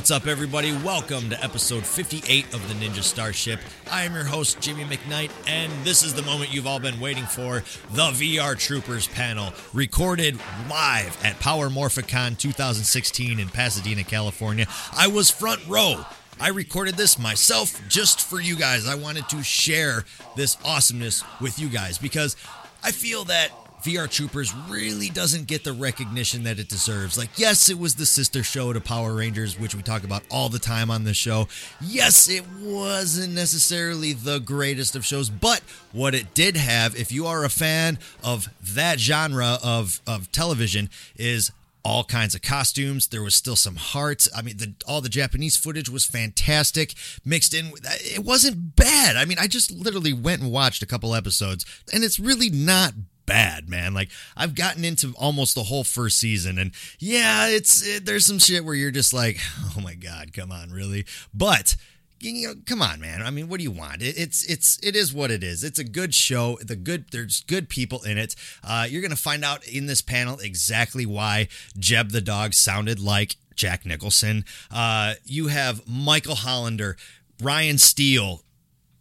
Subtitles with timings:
[0.00, 0.72] What's up, everybody?
[0.78, 3.60] Welcome to episode 58 of the Ninja Starship.
[3.90, 7.26] I am your host, Jimmy McKnight, and this is the moment you've all been waiting
[7.26, 7.62] for
[7.92, 10.40] the VR Troopers panel, recorded
[10.70, 14.66] live at Power Morphicon 2016 in Pasadena, California.
[14.96, 16.06] I was front row.
[16.40, 18.88] I recorded this myself just for you guys.
[18.88, 22.36] I wanted to share this awesomeness with you guys because
[22.82, 23.50] I feel that
[23.82, 27.16] VR Troopers really doesn't get the recognition that it deserves.
[27.16, 30.48] Like, yes, it was the sister show to Power Rangers, which we talk about all
[30.48, 31.48] the time on this show.
[31.80, 35.60] Yes, it wasn't necessarily the greatest of shows, but
[35.92, 40.90] what it did have, if you are a fan of that genre of, of television,
[41.16, 41.50] is
[41.84, 43.08] all kinds of costumes.
[43.08, 44.26] There was still some heart.
[44.36, 46.94] I mean, the, all the Japanese footage was fantastic.
[47.24, 49.16] Mixed in, it wasn't bad.
[49.16, 52.92] I mean, I just literally went and watched a couple episodes, and it's really not
[53.30, 53.94] bad, man.
[53.94, 58.40] Like I've gotten into almost the whole first season, and yeah, it's it, there's some
[58.40, 59.38] shit where you're just like,
[59.76, 61.06] oh my god, come on, really?
[61.32, 61.76] But
[62.18, 63.22] you know, come on, man.
[63.22, 64.02] I mean, what do you want?
[64.02, 65.62] It, it's it's it is what it is.
[65.62, 66.58] It's a good show.
[66.60, 68.34] The good there's good people in it.
[68.64, 71.46] Uh, you're gonna find out in this panel exactly why
[71.78, 74.44] Jeb the dog sounded like Jack Nicholson.
[74.72, 76.96] Uh, you have Michael Hollander,
[77.40, 78.42] Ryan Steele,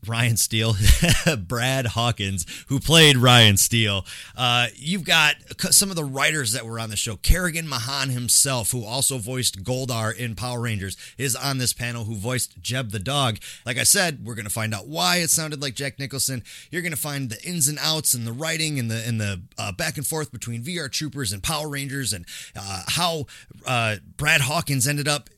[0.08, 0.76] Ryan Steele,
[1.40, 4.06] Brad Hawkins, who played Ryan Steele.
[4.36, 5.36] Uh, you've got
[5.72, 7.18] some of the writers that were on the show.
[7.18, 12.16] Kerrigan Mahan himself, who also voiced Goldar in Power Rangers, is on this panel, who
[12.16, 13.40] voiced Jeb the dog.
[13.66, 16.44] Like I said, we're going to find out why it sounded like Jack Nicholson.
[16.72, 19.42] You're going to find the ins and outs and the writing and the and the
[19.58, 22.26] uh, back and forth between VR Troopers and Power Rangers and
[22.56, 23.26] uh, how
[23.66, 25.30] uh, Brad Hawkins ended up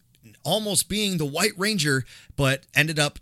[0.43, 3.19] almost being the White Ranger, but ended up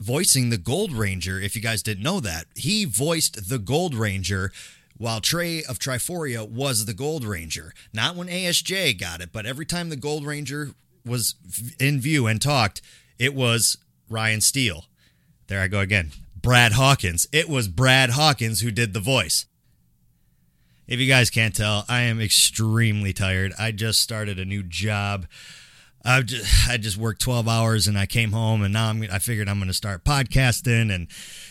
[0.00, 1.38] voicing the Gold Ranger.
[1.38, 4.50] If you guys didn't know that, he voiced the Gold Ranger
[4.96, 7.72] while Trey of Triforia was the Gold Ranger.
[7.92, 10.70] Not when ASJ got it, but every time the Gold Ranger
[11.06, 11.34] was
[11.78, 12.82] in view and talked,
[13.18, 13.76] it was
[14.08, 14.86] Ryan Steele.
[15.46, 16.10] There I go again.
[16.36, 17.28] Brad Hawkins.
[17.32, 19.46] It was Brad Hawkins who did the voice.
[20.86, 23.52] If you guys can't tell, I am extremely tired.
[23.58, 25.26] I just started a new job.
[26.04, 29.18] I just I just worked 12 hours and I came home and now I'm I
[29.18, 31.08] figured I'm going to start podcasting and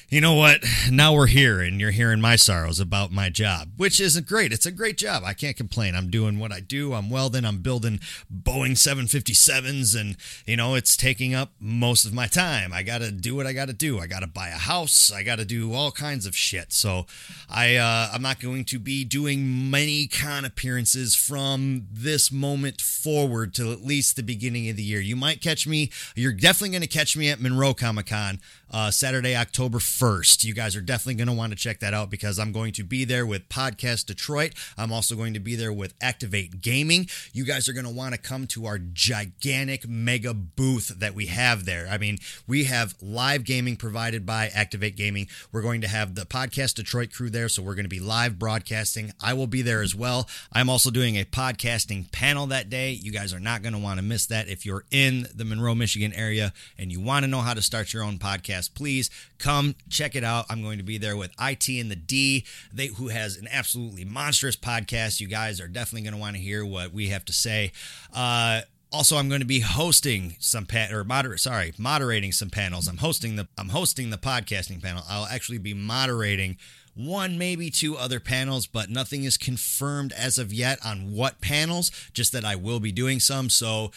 [0.10, 0.64] you know what?
[0.92, 4.52] Now we're here and you're hearing my sorrows about my job, which isn't great.
[4.52, 5.24] It's a great job.
[5.24, 5.94] I can't complain.
[5.94, 6.94] I'm doing what I do.
[6.94, 8.00] I'm welding, I'm building
[8.34, 12.74] Boeing 757s and you know, it's taking up most of my time.
[12.74, 14.00] I got to do what I got to do.
[14.00, 15.12] I got to buy a house.
[15.12, 16.74] I got to do all kinds of shit.
[16.74, 17.06] So,
[17.48, 23.54] I uh I'm not going to be doing many con appearances from this moment forward
[23.54, 25.00] till at least the beginning of the year.
[25.00, 25.92] You might catch me.
[26.16, 28.40] You're definitely going to catch me at Monroe Comic Con
[28.72, 30.44] uh, Saturday, October 1st.
[30.44, 32.84] You guys are definitely going to want to check that out because I'm going to
[32.84, 34.54] be there with Podcast Detroit.
[34.78, 37.08] I'm also going to be there with Activate Gaming.
[37.34, 41.28] You guys are going to want to come to our gigantic mega booth that we
[41.28, 41.88] have there.
[41.90, 45.28] I mean, we have live gaming provided by Activate Gaming.
[45.52, 48.38] We're going to have the Podcast Detroit crew there, so we're going to be live
[48.38, 49.12] broadcasting.
[49.22, 50.28] I will be there as well.
[50.52, 52.92] I'm also doing a podcasting panel that day.
[52.92, 54.48] You guys are not going to want to miss that.
[54.48, 57.94] If you're in the Monroe, Michigan area and you want to know how to start
[57.94, 60.46] your own podcast, podcast, please come check it out.
[60.50, 64.06] I'm going to be there with IT and the D, they who has an absolutely
[64.06, 65.20] monstrous podcast.
[65.20, 67.72] You guys are definitely going to want to hear what we have to say.
[68.14, 68.62] Uh,
[68.92, 72.88] also, I'm going to be hosting some pat or moder- sorry, moderating some panels.
[72.88, 75.04] I'm hosting the I'm hosting the podcasting panel.
[75.08, 76.58] I'll actually be moderating
[77.00, 81.92] one, maybe two other panels, but nothing is confirmed as of yet on what panels,
[82.14, 83.50] just that I will be doing some.
[83.50, 83.92] So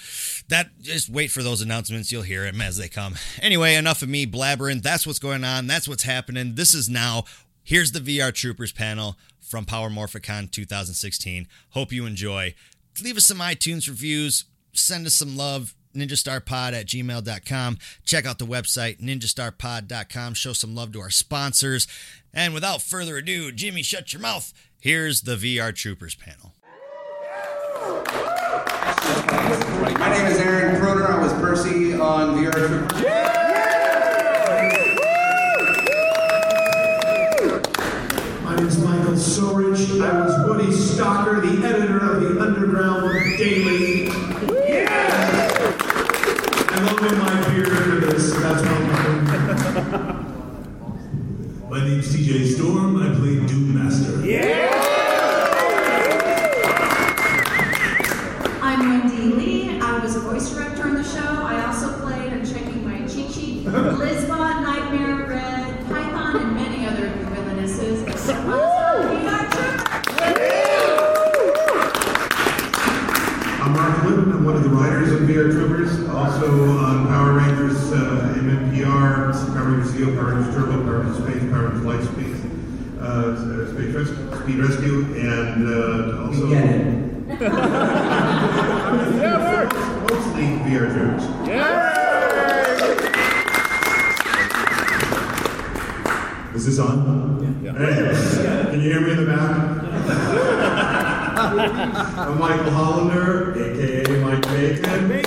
[0.49, 2.13] that just wait for those announcements.
[2.13, 3.17] You'll hear them as they come.
[3.41, 4.83] Anyway, enough of me blabbering.
[4.83, 5.67] That's what's going on.
[5.67, 6.55] That's what's happening.
[6.55, 7.25] This is now.
[7.65, 11.47] Here's the VR Troopers panel from Power Morphicon 2016.
[11.71, 12.55] Hope you enjoy.
[13.03, 14.45] Leave us some iTunes reviews.
[14.73, 17.79] Send us some love ninjastarpod at gmail.com.
[18.05, 20.35] Check out the website, ninjastarpod.com.
[20.35, 21.87] Show some love to our sponsors.
[22.35, 24.53] And without further ado, Jimmy, shut your mouth.
[24.79, 26.55] Here's the VR Troopers panel.
[29.99, 31.07] My name is Aaron Croner.
[31.09, 33.03] I was Percy on VR Troopers.
[38.43, 40.01] My name is Michael Sorich.
[40.01, 44.07] I was Woody Stocker, the editor of the Underground Daily.
[44.69, 45.13] Yeah!
[47.03, 48.33] I'm my beard for this.
[48.37, 48.83] That's what
[51.71, 53.03] My name's TJ Storm.
[53.03, 54.25] I play Doom Master.
[54.25, 54.72] I'm
[75.37, 76.47] writers Troopers, also
[76.79, 81.69] on Power Rangers, uh, MMPR, Power Rangers Zeo, Power Rangers Turbo, Power Rangers Space, Power
[81.69, 82.35] Rangers Lightspeed,
[83.01, 86.99] uh, Space Res- Speed Rescue, and uh, also Get it.
[89.23, 89.75] Yeah, works
[90.13, 91.25] mostly VR Troopers.
[96.55, 97.61] Is this on?
[97.65, 97.73] Yeah.
[97.73, 99.79] Hey, can you hear me in the back?
[102.19, 105.22] I'm Michael Hollander, aka Mike Bacon.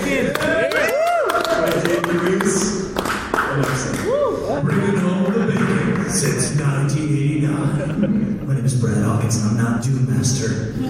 [6.26, 8.48] Since 1989.
[8.48, 10.74] My name is Brad Hawkins, and I'm not Doom Master.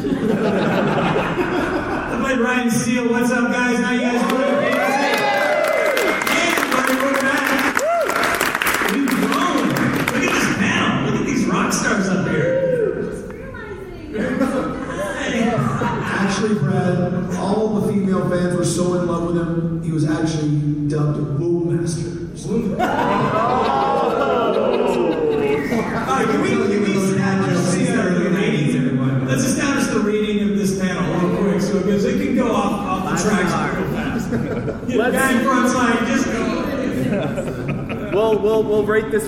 [2.11, 3.09] I played Ryan Steele.
[3.09, 3.64] What's up, guys?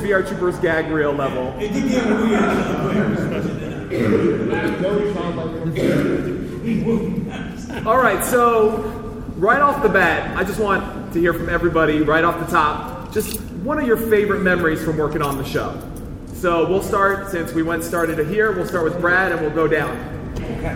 [0.07, 1.54] VR Troopers gag reel level.
[1.59, 2.42] It can get weird.
[7.86, 8.77] All right, so
[9.36, 13.12] right off the bat, I just want to hear from everybody right off the top.
[13.13, 15.77] Just one of your favorite memories from working on the show.
[16.33, 18.54] So we'll start since we went started here.
[18.54, 19.98] We'll start with Brad and we'll go down.
[20.36, 20.74] Okay.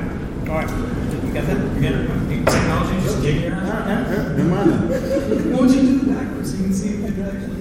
[0.52, 0.91] All right.
[1.34, 1.58] Got that?
[1.76, 2.08] You got it?
[2.46, 3.70] Technology just jigging around?
[5.54, 7.58] Won't you do it backwards so you can see it actually?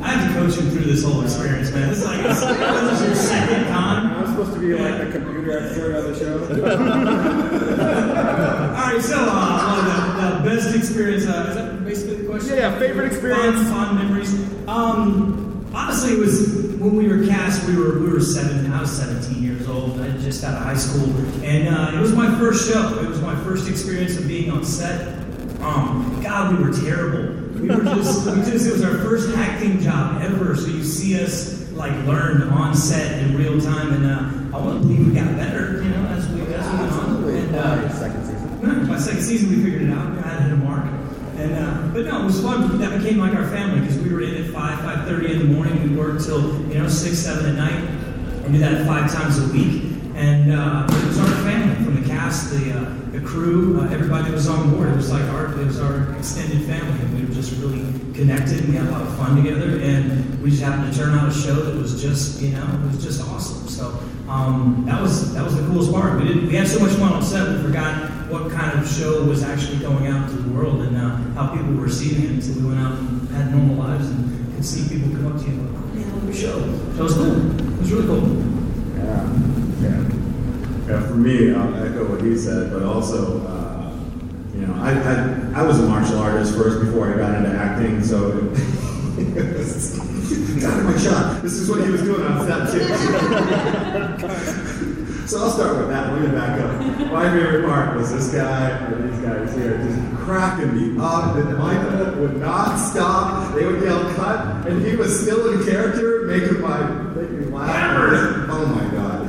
[0.00, 1.88] I have to coach you through this whole experience, man.
[1.88, 4.02] This is like this, this is your second time.
[4.16, 6.38] I'm supposed to be like the computer expert of the show.
[8.70, 9.90] All right, so uh, one of the,
[10.38, 11.26] the best experience.
[11.26, 12.56] Uh, is that basically the question?
[12.56, 13.58] Yeah, yeah, favorite experience.
[13.68, 14.32] Fond, fond memories.
[14.68, 17.66] Um, honestly, it was when we were cast.
[17.68, 18.72] We were we were seven.
[18.72, 20.00] I was 17 years old.
[20.00, 21.04] I just out of high school,
[21.44, 22.98] and uh, it was my first show.
[23.00, 25.18] It was my first experience of being on set.
[25.60, 27.34] Um, God, we were terrible.
[27.60, 30.56] We were just, we just, it was our first acting job ever.
[30.56, 34.80] So you see us like learn on set in real time, and uh, I want
[34.80, 37.28] to believe we got better, you know, as we as we went on.
[37.28, 38.88] And, uh, Second season.
[38.88, 40.18] by second season we figured it out.
[40.24, 40.99] I had a mark.
[41.40, 42.78] And uh, but no, it was fun.
[42.78, 45.46] That became like our family because we were in at five, five thirty in the
[45.46, 45.82] morning.
[45.82, 47.82] We worked till you know six, seven at night,
[48.44, 49.84] and do that five times a week.
[50.14, 54.24] And uh, it was our family, from the cast, the uh, the crew, uh, everybody
[54.24, 54.90] that was on board.
[54.90, 58.60] It was like our it was our extended family, and we were just really connected.
[58.60, 61.26] And we had a lot of fun together, and we just happened to turn out
[61.26, 63.66] a show that was just you know it was just awesome.
[63.66, 63.98] So
[64.28, 66.20] um, that was that was the coolest part.
[66.20, 69.24] We did we had so much fun on set, we forgot what kind of show
[69.24, 72.54] was actually going out to the world and uh, how people were receiving it until
[72.62, 75.52] we went out and had normal lives and could see people come up to you
[75.52, 76.58] and go, oh man, I love your show.
[76.94, 77.60] So it was cool.
[77.60, 78.22] It was really cool.
[78.96, 79.26] Yeah.
[80.90, 83.92] Yeah, for me, I'll echo what he said, but also, uh,
[84.52, 88.02] you know, I, I, I was a martial artist first before I got into acting,
[88.02, 88.42] so it
[89.56, 89.96] was,
[90.60, 91.42] got my shot.
[91.42, 92.80] This is what he was doing on set too.
[95.26, 96.12] so I'll start with that.
[96.12, 97.12] Let me back up.
[97.12, 101.36] My favorite part was this guy, or these guys here, just cracking me up.
[101.36, 103.54] And Michael would not stop.
[103.54, 108.48] They would yell cut, and he was still in character, making my making me laugh.
[108.50, 109.26] Oh my god.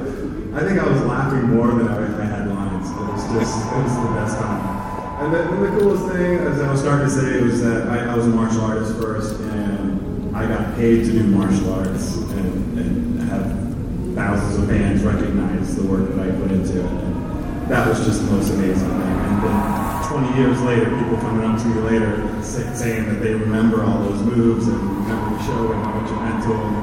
[0.53, 2.89] I think I was laughing more than I, I had lines.
[2.89, 5.23] It was just, it was the best time.
[5.23, 8.11] And then, then the coolest thing, as I was starting to say, was that I,
[8.11, 12.77] I was a martial artist first, and I got paid to do martial arts and,
[12.79, 13.70] and have
[14.15, 16.85] thousands of fans recognize the work that I put into it.
[16.85, 19.01] And that was just the most amazing thing.
[19.01, 23.83] And then 20 years later, people coming up to me later saying that they remember
[23.83, 26.75] all those moves and remember the show and how much it meant to them.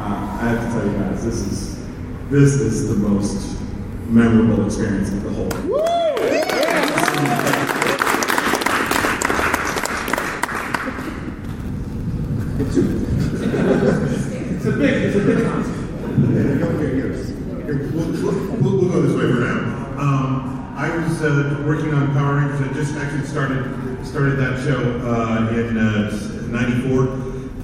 [0.00, 1.70] Uh, I have to tell you guys, this is
[2.30, 3.60] this is the most
[4.08, 5.50] memorable experience of the whole.
[14.60, 15.80] It's a big, it's a big concept.
[17.94, 19.80] We'll, we'll, we'll go this way for now.
[19.98, 22.60] Um, I was uh, working on Power Rangers.
[22.60, 23.26] I just actually
[24.10, 27.14] started that show uh, in '94,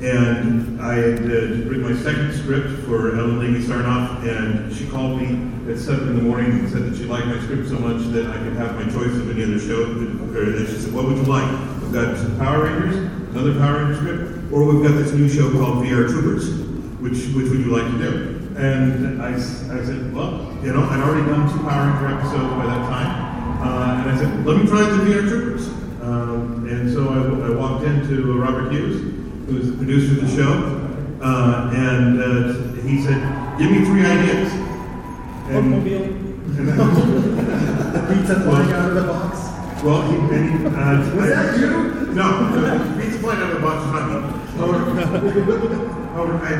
[0.01, 5.21] and I had uh, written my second script for Ellen Levy Sarnoff, and she called
[5.21, 8.07] me at seven in the morning and said that she liked my script so much
[8.13, 9.93] that I could have my choice of any other show.
[9.93, 11.51] That she said, "What would you like?
[11.83, 12.95] We've got some Power Rangers,
[13.35, 16.49] another Power Ranger script, or we've got this new show called VR Troopers.
[17.03, 21.01] Which which would you like to do?" And I, I said, well, you know, I'd
[21.01, 23.11] already done two Power Ranger episodes by that time,
[23.67, 25.86] Uh, and I said, let me try the VR Troopers.
[26.07, 29.01] Um, and so I, I walked into Robert Hughes,
[29.47, 30.53] who was the producer of the show,
[31.21, 33.19] uh, and uh, he said,
[33.59, 34.53] give me three ideas.
[35.51, 35.83] And,
[38.07, 39.83] Pizza flying out of the box.
[39.83, 40.71] well, he, and he, uh,
[41.17, 41.71] Was that you?
[42.15, 44.15] No, no, pizza flying out of the box was not me.
[44.57, 44.85] However,
[46.15, 46.55] however, I,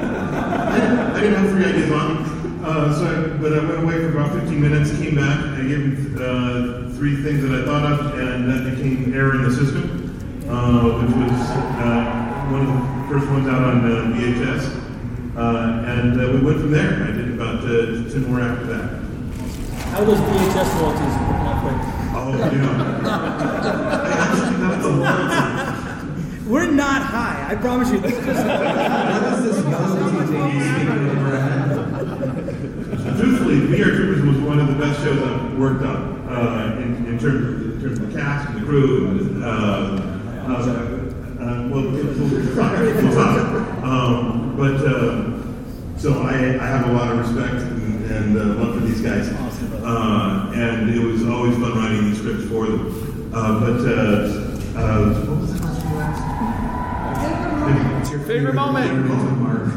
[0.00, 2.64] I, I didn't have three ideas on me.
[2.64, 5.80] Uh, so I, but I went away for about 15 minutes, came back, I gave
[5.80, 10.14] him uh, three things that I thought of, and that became Error in the System,
[10.48, 11.32] uh, which was
[11.82, 12.78] uh, one of the
[13.10, 14.70] first ones out on uh, VHS.
[15.36, 17.02] Uh, and uh, we went from there.
[17.02, 19.02] I did about uh, 10 more after that.
[19.90, 21.74] How are those VHS royalties not quick?
[22.14, 22.70] Oh, you know.
[23.10, 26.46] I actually got the loyalty.
[26.48, 27.50] We're not high.
[27.50, 27.98] I promise you.
[27.98, 30.22] This is just What is this young thing
[30.70, 31.66] speaking of Brad?
[33.18, 37.18] Truthfully, VR Troopers was one of the best shows I've worked on uh, in, in,
[37.18, 39.06] terms of, in terms of the cast and the crew.
[39.08, 41.02] And, uh, uh,
[41.42, 42.78] uh, well, we'll, we'll talk.
[42.78, 43.38] We'll talk.
[43.82, 48.74] Um, but uh, so I, I have a lot of respect and, and uh, love
[48.74, 49.28] for these guys.
[49.84, 53.30] Uh, and it was always fun writing these scripts for them.
[53.34, 53.92] Uh, but uh,
[54.78, 56.20] uh, what was the last
[57.80, 58.00] one?
[58.00, 59.06] It's your Favorite moment.
[59.40, 59.72] Mark.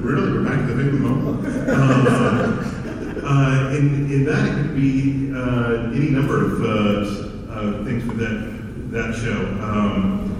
[0.00, 2.74] Really, we're back to the big moment.
[3.30, 8.56] Uh, in, that, it could be uh, any number of uh, uh, things for that
[8.90, 9.44] that show.
[9.60, 10.32] Um,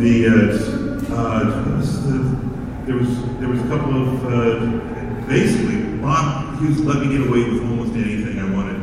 [0.00, 7.06] the, uh, uh, the there was there was a couple of basically Bob Hughes let
[7.06, 8.82] me get away with almost anything I wanted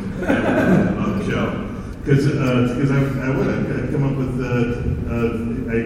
[0.98, 1.68] on the show
[2.00, 4.40] because because I, I would I'd come up with
[5.68, 5.80] I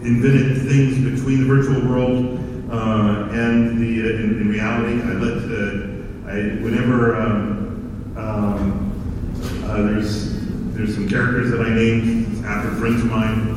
[0.00, 2.40] invented things between the virtual world
[2.72, 5.02] and the in, in reality.
[5.02, 5.95] I let
[6.26, 10.34] I whenever um, um, uh, there's
[10.74, 13.54] there's some characters that I named after friends of mine.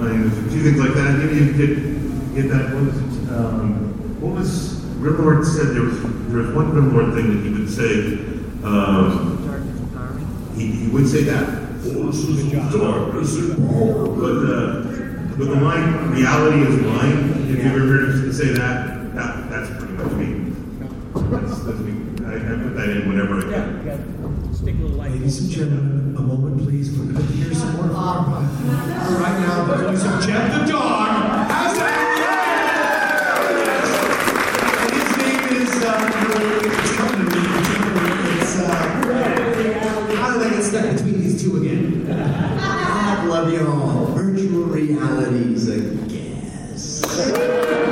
[0.00, 1.18] I mean, there's a few things like that.
[1.18, 2.74] Maybe you get get that.
[2.74, 2.96] What was?
[3.30, 5.68] Um, what was Grimlord said?
[5.74, 8.18] There was there was one Grimlord thing that he would say.
[8.64, 9.38] Um,
[10.56, 11.60] he, he would say that.
[11.80, 14.82] Forces of darkness But uh,
[15.38, 19.70] but the line "reality is blind." If you've ever heard him say that, that that's
[19.78, 20.52] pretty much me.
[21.14, 21.99] That's, that's me.
[22.30, 23.50] I, I put that in whenever I can.
[23.84, 24.52] yeah.
[24.52, 25.10] Stick a little light.
[25.10, 26.96] Ladies and gentlemen, a moment please.
[26.96, 28.34] We're going to hear some more from our All
[29.18, 31.50] right now, the voice of Jeb the dog.
[31.50, 32.06] How's that?
[34.80, 35.90] And his name is, uh,
[36.78, 37.42] it's coming to me.
[38.38, 38.70] It's, uh,
[40.14, 42.06] how did I get stuck between these two again?
[42.06, 44.06] God love you all.
[44.14, 47.90] Virtual realities, I guess.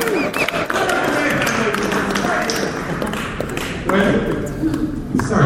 [5.29, 5.43] Sorry,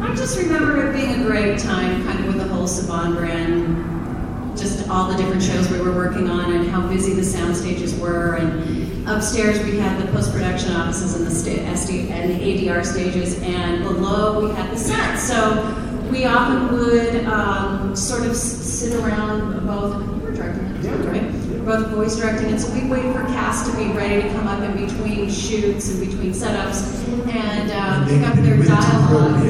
[0.00, 4.56] I just remember it being a great time, kind of with the whole Saban brand,
[4.58, 7.94] just all the different shows we were working on and how busy the sound stages
[7.98, 8.34] were.
[8.36, 13.82] And upstairs we had the post-production offices and the sta- SD and ADR stages, and
[13.84, 15.18] below we had the set.
[15.18, 19.94] So we often would um, sort of sit around both.
[20.06, 21.51] You were directing it, too, right?
[21.64, 24.60] Both voice directing and so we wait for cast to be ready to come up
[24.62, 29.46] in between shoots and between setups and uh, pick up their dialogue.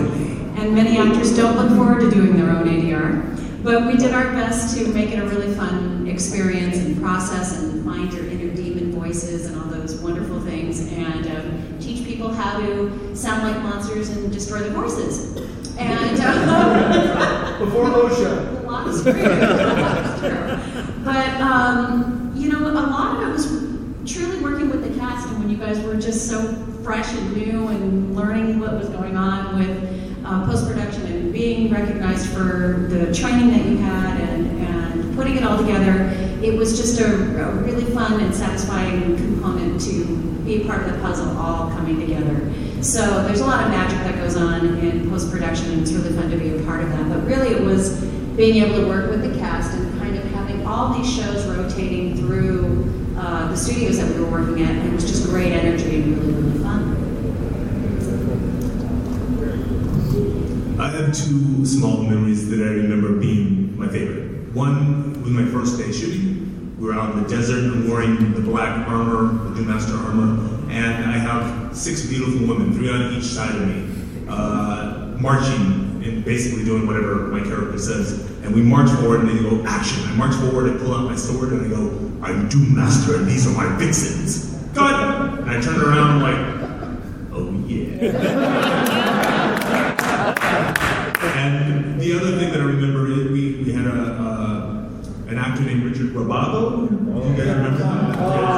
[0.59, 3.63] And many actors don't look forward to doing their own ADR.
[3.63, 7.83] But we did our best to make it a really fun experience and process and
[7.83, 12.61] find your inner demon voices and all those wonderful things and um, teach people how
[12.61, 15.37] to sound like monsters and destroy their voices.
[15.79, 18.19] And uh, Before those
[21.05, 23.47] But um, you know, a lot of it was
[24.13, 27.69] truly working with the cast, and when you guys were just so fresh and new
[27.69, 33.13] and learning what was going on with uh, post production and being recognized for the
[33.15, 36.11] training that you had and, and putting it all together,
[36.43, 40.99] it was just a, a really fun and satisfying component to be part of the
[41.01, 42.53] puzzle all coming together.
[42.83, 46.17] So there's a lot of magic that goes on in post production, and it's really
[46.17, 47.09] fun to be a part of that.
[47.09, 48.05] But really, it was
[48.37, 52.17] being able to work with the cast and kind of having all these shows rotating
[52.17, 56.03] through uh, the studios that we were working at, and it was just great energy
[56.03, 56.99] and really, really fun.
[60.81, 64.53] I have two small memories that I remember being my favorite.
[64.55, 66.77] One was my first day shooting.
[66.81, 67.89] We were out in the desert.
[67.89, 73.13] Wearing the black armor, the Master armor, and I have six beautiful women, three on
[73.13, 73.89] each side of me,
[74.29, 78.21] uh, marching and, basically doing whatever my character says.
[78.43, 80.03] And we march forward and they go, action.
[80.05, 81.91] I march forward, I pull out my sword and I go,
[82.25, 84.49] I'm Doom Master and these are my vixens.
[84.75, 84.95] Cut!
[85.41, 86.39] And I turn around like,
[87.33, 88.03] oh yeah.
[91.37, 94.89] and the other thing that I remember is we, we had a, uh,
[95.29, 96.91] an actor named Richard Rabago.
[96.91, 98.52] You guys remember him?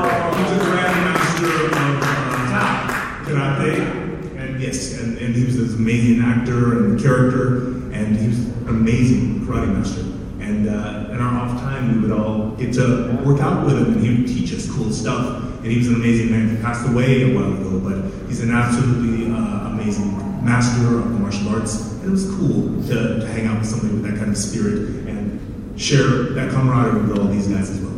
[5.74, 10.00] Was amazing actor and character, and he was an amazing karate master.
[10.40, 13.94] And uh, in our off time, we would all get to work out with him,
[13.94, 15.42] and he would teach us cool stuff.
[15.62, 16.54] And he was an amazing man.
[16.54, 21.18] He passed away a while ago, but he's an absolutely uh, amazing master of the
[21.18, 21.92] martial arts.
[21.92, 25.08] And it was cool to, to hang out with somebody with that kind of spirit
[25.08, 27.94] and share that camaraderie with all these guys as well.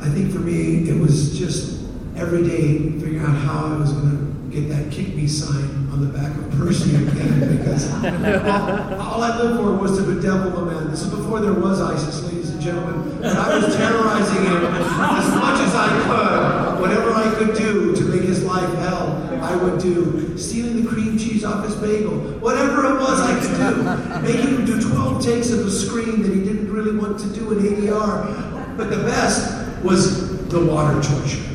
[0.00, 1.82] I think for me, it was just
[2.16, 6.02] every day figuring out how I was going to get that kick me sign on
[6.02, 10.66] the back of Percy again because all, all I lived for was to bedevil the
[10.66, 10.90] man.
[10.90, 13.24] This is before there was ISIS, ladies and gentlemen.
[13.24, 16.82] And I was terrorizing him as much as I could.
[16.82, 20.36] Whatever I could do to make his life hell, I would do.
[20.36, 22.18] Stealing the cream cheese off his bagel.
[22.40, 24.22] Whatever it was I could do.
[24.22, 27.52] Making him do 12 takes of a scream that he didn't really want to do
[27.52, 28.76] in ADR.
[28.76, 31.51] But the best was the water torture.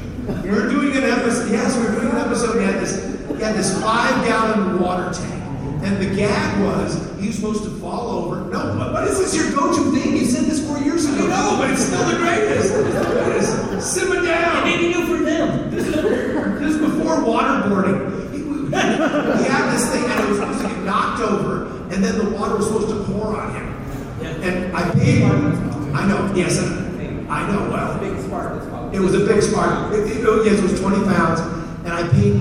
[0.48, 3.44] We were doing an episode, yes, we were doing an episode, he had this, he
[3.44, 5.44] had this five gallon water tank.
[5.84, 8.50] And the gag was, he was supposed to fall over.
[8.50, 10.16] No, what, what is this your go-to thing?
[10.16, 11.26] You said this four years ago.
[11.26, 12.74] I know, but it's still the greatest.
[12.74, 13.94] It's the greatest.
[13.94, 14.64] Simmer down.
[14.64, 15.70] Maybe new for them.
[15.70, 18.32] This is, this is before waterboarding.
[18.32, 22.18] He, he had this thing and it was supposed to get knocked over, and then
[22.18, 23.68] the water was supposed to pour on him.
[24.22, 24.48] Yeah.
[24.48, 25.24] And I paid.
[25.24, 28.00] I know, yes, I know, well.
[28.00, 28.77] Big spark.
[28.98, 29.94] It was a big spark.
[29.94, 31.40] It, it- oh, yes, it was 20 pounds.
[31.86, 32.34] And I paid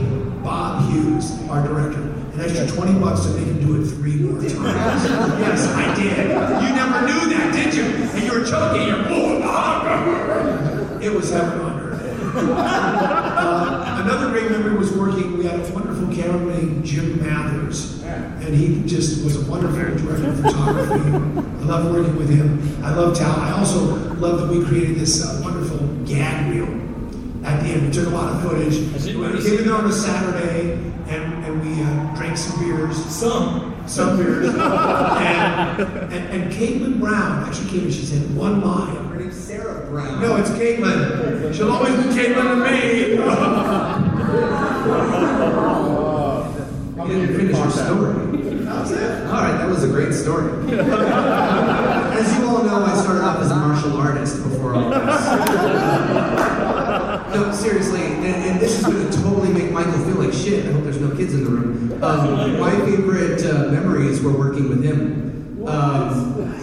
[0.42, 4.40] Bob Hughes, our director, an extra 20 bucks to make him do it three more
[4.40, 4.54] times.
[4.54, 6.28] yes, I did.
[6.28, 7.84] You never knew that, did you?
[7.84, 8.88] And you were choking.
[8.88, 10.98] You're, oh.
[11.02, 12.02] It was heaven on earth.
[12.36, 15.36] Uh, another great memory was working.
[15.38, 20.28] We had a wonderful cameraman named Jim Mathers, and he just was a wonderful director
[20.30, 21.10] of photography.
[21.10, 22.60] I love working with him.
[22.84, 23.42] I love talent.
[23.42, 23.78] I also
[24.16, 25.65] love that we created this uh, wonderful
[26.06, 26.68] gag reel
[27.44, 27.86] at the end.
[27.86, 28.92] We took a lot of footage.
[28.92, 30.72] Has it We came in there on a Saturday,
[31.08, 32.96] and, and we uh, drank some beers.
[33.06, 33.74] Some.
[33.86, 34.48] Some beers.
[34.48, 38.96] and, and, and Caitlin Brown actually came and she said one line.
[38.96, 40.20] Her name's Sarah Brown.
[40.20, 41.54] No, it's Caitlin.
[41.54, 43.16] She'll always be Caitlin to me.
[47.06, 48.42] You didn't finish your story.
[48.64, 49.26] That's it.
[49.26, 50.50] All right, that was a great story.
[50.72, 55.45] As you all know, I started off as a martial artist before all this.
[57.34, 60.66] No, seriously, and, and this is going to totally make Michael feel like shit.
[60.66, 62.02] I hope there's no kids in the room.
[62.02, 65.66] Um, my favorite uh, memories were working with him.
[65.68, 66.54] Um,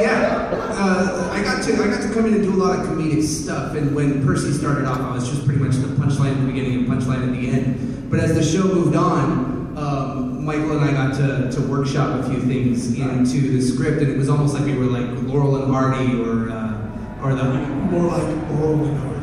[0.00, 2.86] yeah, uh, I got to I got to come in and do a lot of
[2.86, 3.74] comedic stuff.
[3.74, 6.78] And when Percy started off, I was just pretty much the punchline at the beginning
[6.78, 8.10] and punchline at the end.
[8.10, 12.30] But as the show moved on, um, Michael and I got to, to workshop a
[12.30, 15.72] few things into the script, and it was almost like we were like Laurel and
[15.72, 16.29] Hardy or
[17.22, 19.20] or the More like Oral Hardy.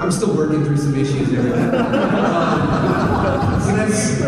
[0.00, 1.48] I'm still working through some issues there.
[3.18, 4.18] Um, so that's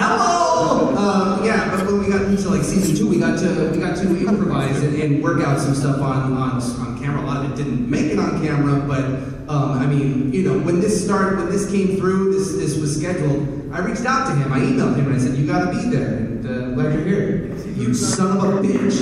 [0.00, 0.96] hello.
[0.96, 3.96] Um, yeah, but when we got into like season two, we got to we got
[3.98, 7.22] to improvise and, and work out some stuff on, on on camera.
[7.22, 9.04] A lot of it didn't make it on camera, but
[9.50, 12.96] um, I mean, you know, when this started, when this came through, this this was
[12.96, 13.72] scheduled.
[13.72, 14.52] I reached out to him.
[14.52, 17.04] I emailed him and I said, "You got to be there." And uh, glad you're
[17.04, 17.49] here.
[17.80, 18.98] You son of a bitch.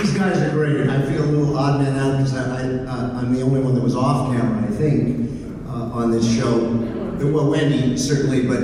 [0.00, 0.88] These guys are great.
[0.88, 3.74] I feel a little odd man out because I, I, uh, I'm the only one
[3.74, 5.28] that was off camera, I think,
[5.68, 6.60] uh, on this show.
[7.30, 8.62] Well, Wendee certainly, but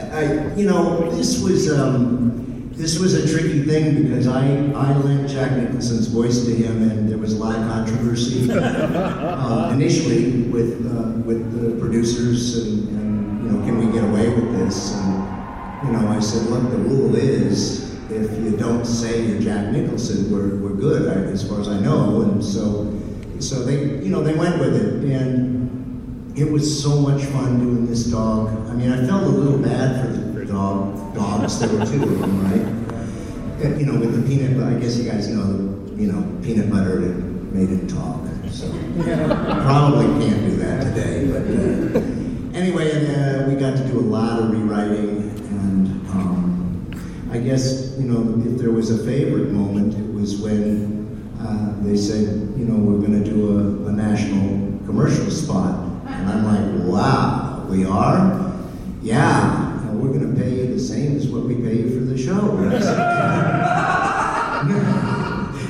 [0.00, 4.96] I, I you know, this was um, this was a tricky thing because I I
[4.98, 10.42] lent Jack Nicholson's voice to him, and there was a lot of controversy uh, initially
[10.42, 14.94] with uh, with the producers and, and you know, can we get away with this?
[14.94, 15.37] And
[15.84, 20.30] you know, I said, look, the rule is if you don't say you're Jack Nicholson,
[20.30, 22.22] we're, we're good, I, as far as I know.
[22.22, 23.00] And so,
[23.38, 27.86] so they, you know, they went with it, and it was so much fun doing
[27.86, 28.48] this dog.
[28.68, 31.58] I mean, I felt a little bad for the dog dogs.
[31.60, 33.78] There were two of them, right?
[33.78, 34.76] You know, with the peanut butter.
[34.76, 38.26] I guess you guys know, you know, peanut butter made it talk.
[38.50, 42.02] So probably can't do that today, but.
[42.02, 42.14] Uh,
[42.54, 45.27] Anyway, and, uh, we got to do a lot of rewriting,
[47.38, 51.96] I guess you know if there was a favorite moment, it was when uh, they
[51.96, 52.26] said,
[52.58, 57.64] you know, we're going to do a, a national commercial spot, and I'm like, wow,
[57.70, 58.52] we are?
[59.02, 62.18] Yeah, we're going to pay you the same as what we pay you for the
[62.18, 62.58] show.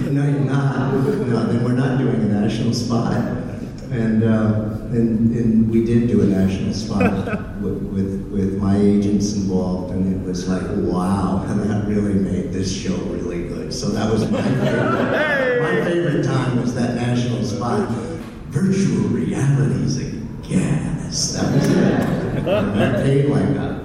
[0.08, 0.94] No, you're not.
[0.94, 3.12] No, then we're not doing a national spot.
[3.90, 7.02] And, uh, and, and we did do a national spot
[7.60, 12.52] with, with, with my agents involved, and it was like, wow, and that really made
[12.52, 13.72] this show really good.
[13.72, 15.62] So that was my favorite.
[15.62, 17.88] My favorite time was that national spot.
[18.48, 20.10] Virtual realities a
[20.46, 21.32] gas.
[21.32, 21.74] That was it.
[22.48, 23.84] And that paid like a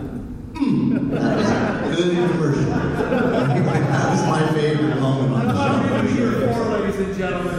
[0.53, 2.63] mm, that was a good commercial.
[2.63, 6.79] That was my favorite moment on the show for sure.
[6.79, 7.53] ladies and gentlemen.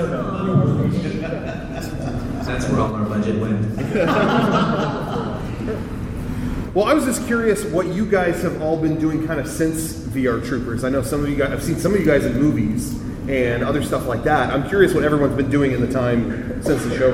[2.44, 3.64] That's where all our budget went.
[6.74, 9.92] Well, I was just curious what you guys have all been doing kind of since
[9.92, 10.82] VR Troopers.
[10.82, 13.62] I know some of you guys, I've seen some of you guys in movies and
[13.62, 14.52] other stuff like that.
[14.52, 17.12] I'm curious what everyone's been doing in the time since the show.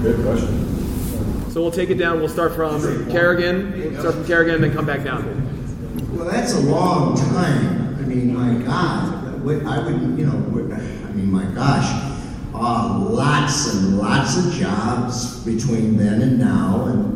[0.00, 1.50] Good question.
[1.50, 2.18] So we'll take it down.
[2.18, 3.72] We'll start from Kerrigan.
[3.72, 6.16] We'll start from Kerrigan and then come back down.
[6.16, 7.94] Well, that's a long time.
[7.98, 12.11] I mean, my God, I would, you know, I mean, my gosh,
[12.62, 17.12] uh, lots and lots of jobs between then and now, and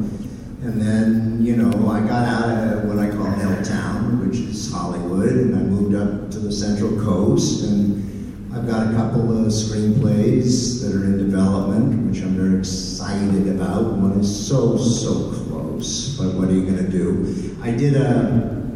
[0.62, 5.30] and then, you know, I got out of what I call Helltown, which is Hollywood,
[5.30, 10.82] and I moved up to the Central Coast, and I've got a couple of screenplays
[10.82, 13.92] that are in development, which I'm very excited about.
[13.92, 17.56] One is so, so close, but what are you going to do?
[17.62, 18.66] I did a,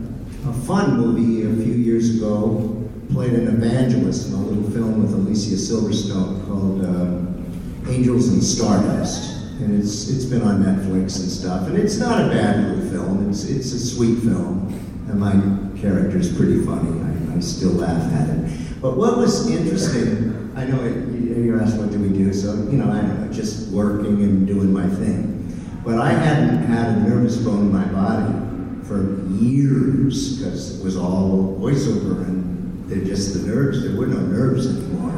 [0.47, 2.80] a fun movie a few years ago,
[3.13, 9.37] played an evangelist in a little film with Alicia Silverstone called uh, Angels in Stardust.
[9.61, 11.67] And it's, it's been on Netflix and stuff.
[11.69, 14.69] And it's not a bad little film, it's, it's a sweet film.
[15.09, 15.33] And my
[15.81, 17.01] character's pretty funny.
[17.03, 18.81] I, I still laugh at it.
[18.81, 22.79] But what was interesting, I know it, you asked what do we do, so, you
[22.79, 25.37] know, I don't know, just working and doing my thing.
[25.85, 30.97] But I hadn't had a nervous bone in my body for years because it was
[30.97, 32.50] all voiceover and
[32.91, 33.83] they're just the nerves.
[33.83, 35.13] There were no nerves anymore.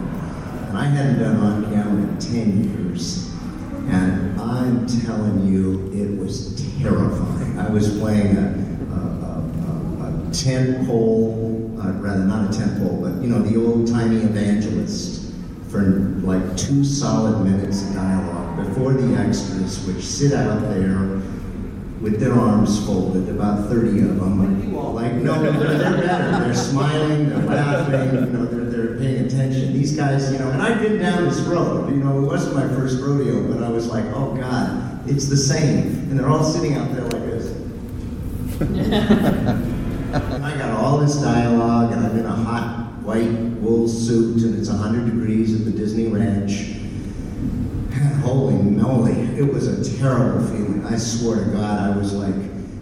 [0.68, 3.30] And I hadn't done on camera in 10 years.
[3.88, 7.58] And I'm telling you, it was terrifying.
[7.58, 8.48] I was playing a,
[8.92, 8.98] a,
[9.64, 13.88] a, a, tent pole, uh, rather not a tent pole, but you know, the old
[13.88, 15.32] timey evangelist
[15.68, 21.22] for like two solid minutes of dialogue before the extras, which sit out there
[22.02, 24.72] with their arms folded, about 30 of them.
[24.94, 26.44] Like, no, they're, they're better.
[26.44, 29.72] They're smiling, they're laughing, you know, they're, they're paying attention.
[29.72, 31.90] These guys, you know, and I've been down this road.
[31.90, 35.36] You know, it wasn't my first rodeo, but I was like, oh God, it's the
[35.36, 35.86] same.
[36.10, 37.46] And they're all sitting out there like this.
[38.60, 44.58] and I got all this dialogue, and I'm in a hot white wool suit, and
[44.58, 46.71] it's 100 degrees at the Disney Ranch.
[48.22, 50.86] Holy moly, it was a terrible feeling.
[50.86, 52.34] I swear to God, I was like,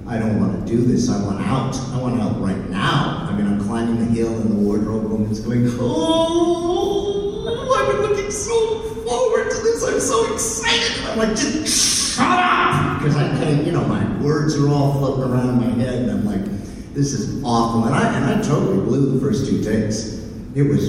[0.06, 1.08] I don't want to do this.
[1.08, 1.74] I want out.
[1.92, 3.26] I want out right now.
[3.30, 8.30] I mean, I'm climbing the hill, and the wardrobe woman's going, Oh, I've been looking
[8.30, 9.84] so forward to this.
[9.84, 11.06] I'm so excited.
[11.06, 12.98] I'm like, just shut up!
[12.98, 16.10] Because I can't, you know, my words are all floating around in my head, and
[16.10, 16.44] I'm like,
[16.92, 17.84] this is awful.
[17.84, 20.20] And I, and I totally blew the first two takes.
[20.54, 20.88] It was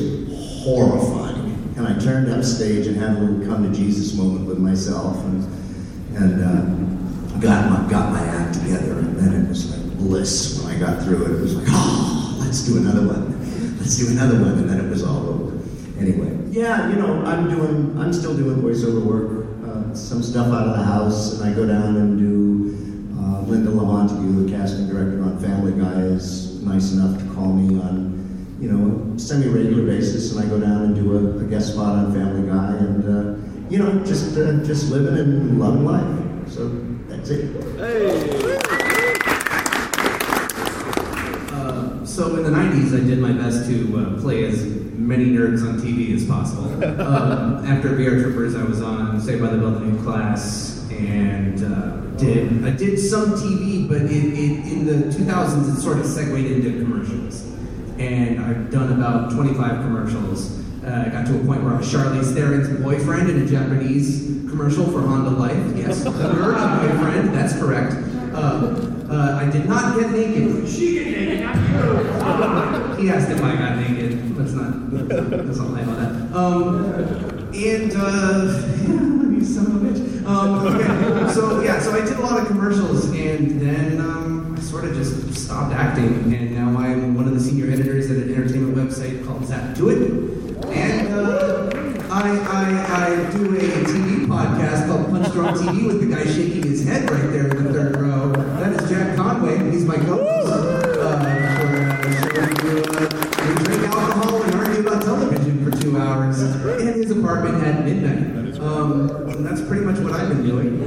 [0.63, 1.30] horrifying.
[1.81, 5.17] And I turned up stage and had a little come to Jesus moment with myself
[5.25, 5.43] and,
[6.15, 8.99] and uh, got, my, got my act together.
[8.99, 11.31] And then it was like bliss when I got through it.
[11.31, 13.79] It was like, oh, let's do another one.
[13.79, 14.59] Let's do another one.
[14.59, 15.57] And then it was all over.
[15.97, 20.67] Anyway, yeah, you know, I'm doing, I'm still doing voiceover work, uh, some stuff out
[20.67, 25.23] of the house, and I go down and do uh, Linda Lamontagne, the casting director
[25.23, 28.20] on Family Guy, is nice enough to call me on
[28.61, 32.13] you know, semi-regular basis, and I go down and do a, a guest spot on
[32.13, 36.47] Family Guy, and uh, you know, just uh, just living and loving life.
[36.47, 36.69] So
[37.07, 37.55] that's it.
[41.51, 45.67] Uh, so in the 90s, I did my best to uh, play as many nerds
[45.67, 46.65] on TV as possible.
[47.01, 51.63] um, after VR Troopers, I was on Saved by the Bell, the new class, and
[51.63, 56.05] uh, did I did some TV, but it, it, in the 2000s, it sort of
[56.05, 57.50] segued into commercials.
[57.99, 60.59] And I've done about 25 commercials.
[60.83, 64.31] Uh, I got to a point where I was Charlize Theron's boyfriend in a Japanese
[64.49, 65.77] commercial for Honda Life.
[65.77, 67.93] Yes, a boyfriend, that's correct.
[68.33, 70.67] Uh, uh, I did not get naked.
[70.67, 73.03] She get naked, not you.
[73.03, 74.37] he asked if I got naked.
[74.37, 76.35] Let's not, let's not lie about that.
[76.35, 80.25] Um, and, uh, you son of a bitch.
[80.25, 81.33] Um, okay.
[81.33, 84.20] So, yeah, so I did a lot of commercials, and then I
[84.61, 88.33] sort of just stopped acting, and now I'm one of the senior editors at an
[88.33, 90.65] entertainment website called Zap2it.
[90.71, 91.69] And uh,
[92.09, 92.65] I, I,
[93.07, 97.09] I do a TV podcast called Punch Drunk TV with the guy shaking his head
[97.09, 98.31] right there in the third row.
[98.31, 99.57] That is Jack Conway.
[99.57, 100.51] And he's my co-host.
[100.51, 101.19] Uh, for, uh,
[102.63, 103.09] we, uh,
[103.47, 108.59] we drink alcohol and argue about television for two hours in his apartment at midnight.
[108.61, 110.79] Um, and that's pretty much what I've been doing.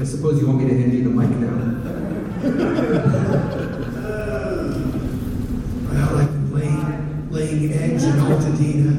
[0.00, 1.58] I suppose you want me to hand you the mic now.
[5.90, 8.96] Well, I've been laying, laying eggs in Altadena.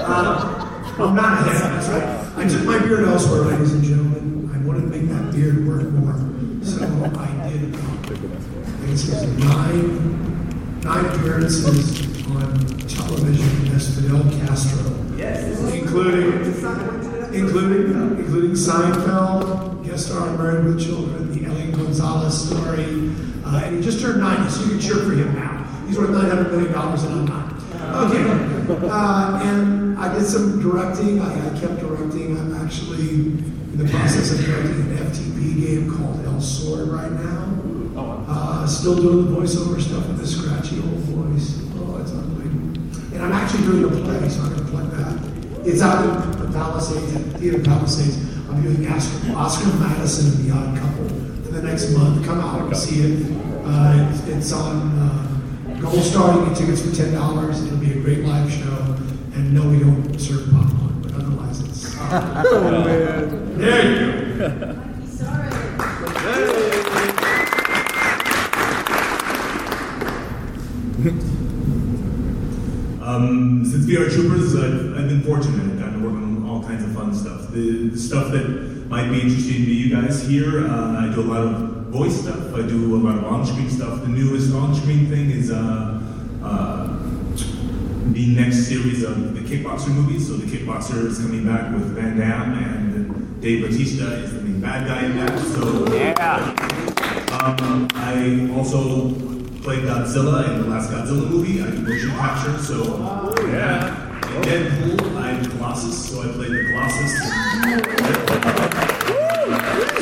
[0.00, 2.44] uh, I'm not ahead, that's right.
[2.44, 4.50] I took my beard elsewhere, ladies and gentlemen.
[4.52, 6.16] I wanted to make that beard work more.
[6.64, 6.84] So
[7.16, 7.74] I did
[8.26, 14.92] about, I guess it was nine, nine appearances on television as Fidel Castro.
[15.16, 15.72] Yes.
[15.72, 16.32] Including,
[17.34, 23.12] including, including Seinfeld, guest star on Married with Children, the Elian Gonzalez story.
[23.44, 25.62] Uh, and he just turned 90, so you can cheer for him now.
[25.86, 27.52] He's worth $900 million and I'm not.
[27.86, 28.88] Okay.
[28.90, 31.20] Uh, and I did some directing.
[31.20, 32.36] I, I kept directing.
[32.36, 37.75] I'm actually in the process of directing an FTP game called Elsword right now.
[37.98, 41.62] Uh, still doing the voiceover stuff with the scratchy old voice.
[41.76, 43.14] Oh, it's unbelievable.
[43.14, 45.66] And I'm actually doing a play, so I'm going to plug that.
[45.66, 48.16] It's out in the Palisades, at Theater Palisades.
[48.50, 52.24] I'm doing Oscar, Oscar Madison and the Odd Couple for the next month.
[52.26, 53.36] Come out and see it.
[53.64, 56.40] Uh, it's, it's on uh, Goldstar.
[56.40, 57.64] You get tickets for ten dollars.
[57.64, 58.96] It'll be a great live show.
[59.34, 61.96] And no, we don't serve popcorn, but otherwise it's.
[62.08, 63.58] Oh, man.
[63.58, 64.82] There you go.
[73.02, 75.72] Um, since VR Troopers, I've, I've been fortunate.
[75.72, 77.50] I've gotten to work on all kinds of fun stuff.
[77.50, 78.46] The, the stuff that
[78.88, 81.52] might be interesting to you guys here, uh, I do a lot of
[81.88, 82.54] voice stuff.
[82.54, 84.02] I do a lot of on-screen stuff.
[84.02, 86.00] The newest on-screen thing is uh,
[86.42, 86.86] uh,
[88.12, 90.28] the next series of the Kickboxer movies.
[90.28, 94.60] So the Kickboxer is coming back with Van Damme, and Dave Bautista is the main
[94.60, 95.38] bad guy in that.
[95.40, 96.54] So yeah.
[97.42, 99.10] Um, I also
[99.62, 101.60] played Godzilla in the last Godzilla movie.
[101.60, 102.76] I do motion capture, so
[103.48, 104.05] yeah.
[104.42, 107.12] Deadpool, I'm Colossus, so I played the Colossus.
[107.18, 107.28] so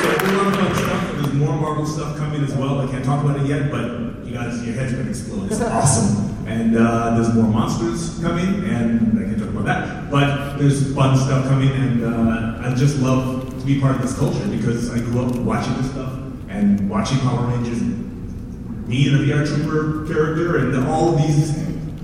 [0.07, 1.11] I do a lot of fun stuff.
[1.15, 2.81] There's more Marvel stuff coming as well.
[2.81, 5.51] I can't talk about it yet, but you guys, your head's gonna explode.
[5.51, 6.31] It's awesome.
[6.47, 10.11] And uh, there's more monsters coming, and I can't talk about that.
[10.11, 14.17] But there's fun stuff coming, and uh, I just love to be part of this
[14.17, 16.13] culture because I grew up watching this stuff
[16.49, 21.55] and watching Power Rangers me and a VR Trooper character and all of these.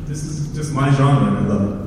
[0.08, 1.81] This is just my genre, and I love it.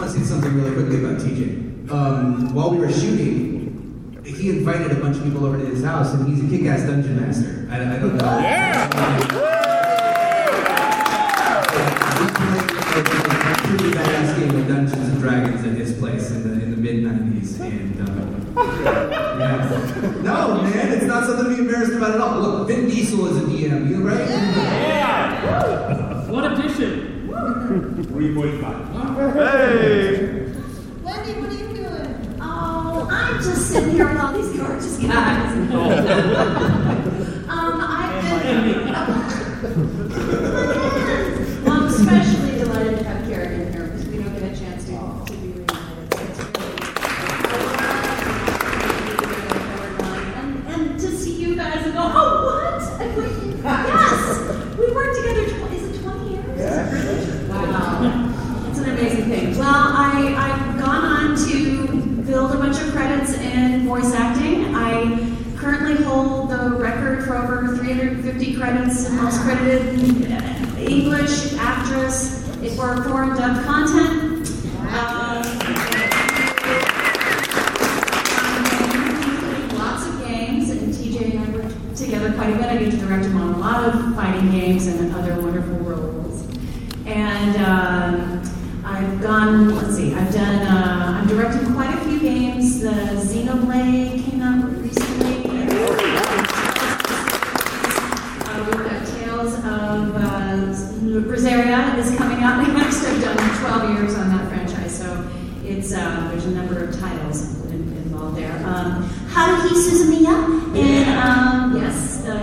[0.00, 1.90] I want to say something really quickly about TJ.
[1.90, 6.14] Um, while we were shooting, he invited a bunch of people over to his house,
[6.14, 7.68] and he's a kick-ass dungeon master.
[7.70, 9.40] I, I don't know.
[12.16, 12.24] We
[12.90, 16.70] played a pretty badass game of Dungeons and Dragons at his place in the in
[16.70, 18.04] the mid '90s, and uh,
[19.38, 20.22] yeah.
[20.22, 22.40] No, man, it's not something to be embarrassed about at all.
[22.40, 24.26] Look, Vin Diesel is a DM, you right?
[24.30, 26.26] Yeah.
[26.30, 27.09] What addition?
[28.10, 29.32] 3.5.
[29.32, 30.52] Hey!
[31.02, 32.38] Wendee, what are you doing?
[32.40, 35.52] Oh, I'm just sitting here with all these gorgeous guys.
[37.48, 38.92] um, I've been.
[41.64, 44.84] well, I'm especially delighted to have Karen in here because we don't get a chance
[44.84, 46.16] to, to be reunited.
[46.16, 46.90] So it's really
[50.36, 52.82] and, and to see you guys and go, oh, what?
[53.00, 53.24] And we,
[53.62, 55.44] yes, we worked together.
[55.46, 57.48] Tw- is it 20 years?
[57.48, 58.66] Wow.
[58.68, 59.58] It's an amazing thing.
[59.58, 64.74] Well, I, I've gone on to build a bunch of credits in voice acting.
[64.74, 65.26] I
[65.56, 69.98] currently hold the record for over 350 credits in most credited
[70.78, 74.48] English actress for foreign dubbed content.
[74.90, 75.42] Um,
[79.78, 82.64] lots of games, and TJ and I worked together quite a bit.
[82.66, 86.46] I get to direct him on a lot of fighting games and other wonderful roles.
[87.06, 88.42] And um,
[88.84, 92.80] I've gone, let's see, I've done, uh, I'm directing quite a few games.
[92.80, 95.50] The Xenoblade came out recently.
[97.30, 100.40] Uh, we've got Tales of uh,
[101.28, 103.04] Berseria is coming out next.
[103.04, 105.28] I've done 12 years on that franchise, so
[105.64, 108.52] it's uh, there's a number of titles in- involved there.
[108.66, 112.34] Um, Haruhi Suzumiya, and um, yes, the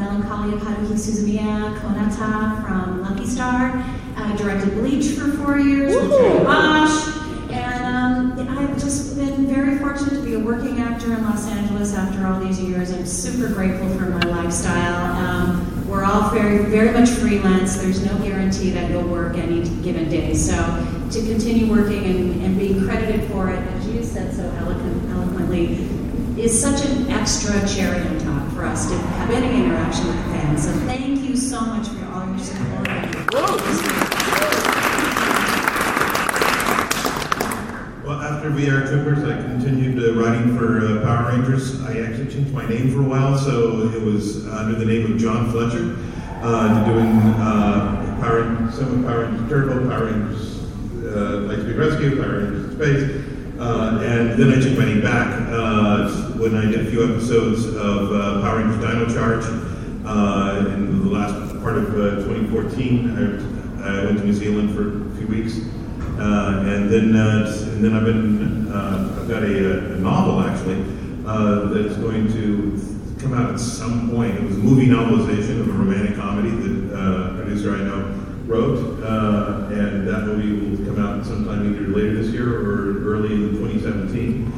[0.00, 3.72] Melancholy of Haruhi Suzumiya, Konata from Lucky Star.
[4.16, 7.16] I directed Bleach for four years with Terry Bosch.
[7.50, 11.94] And um, I've just been very fortunate to be a working actor in Los Angeles
[11.94, 12.92] after all these years.
[12.92, 15.16] I'm super grateful for my lifestyle.
[15.16, 17.76] Um, we're all very, very much freelance.
[17.78, 20.34] There's no guarantee that you'll work any given day.
[20.34, 20.54] So
[21.10, 25.88] to continue working and, and being credited for it, as you said so eloquent, eloquently,
[26.40, 30.64] is such an extra cherry on top for us to have any interaction with fans.
[30.64, 32.88] So thank you so much for all your support.
[38.06, 41.80] Well, after VR Troopers, I continued uh, writing for uh, Power Rangers.
[41.82, 45.18] I actually changed my name for a while, so it was under the name of
[45.18, 45.94] John Fletcher,
[46.42, 50.58] uh, doing uh, Power, some of Power Rangers Turbo, Power Rangers
[51.04, 53.19] uh, Lightspeed Rescue, Power Rangers Space.
[53.60, 57.66] Uh, and then I took my name back uh, when I did a few episodes
[57.66, 59.44] of uh, Power Rangers Dino Charge.
[60.02, 65.12] Uh, in the last part of uh, 2014, I, I went to New Zealand for
[65.12, 65.58] a few weeks.
[66.18, 70.80] Uh, and then, and then I've been, I've got a, a novel actually
[71.26, 74.36] uh, that's going to come out at some point.
[74.36, 78.19] It was a movie novelization of a romantic comedy that producer I know
[78.50, 83.32] wrote, uh, and that movie will come out sometime either later this year or early
[83.32, 84.52] in 2017.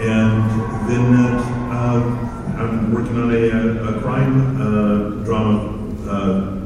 [0.00, 1.38] And then uh,
[1.72, 2.28] uh,
[2.60, 6.58] I'm working on a, a crime uh, drama uh,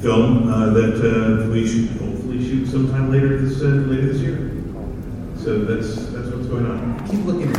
[0.00, 4.50] film uh, that uh, we should hopefully shoot sometime later this uh, later this year.
[5.36, 7.08] So that's that's what's going on.
[7.08, 7.52] Keep looking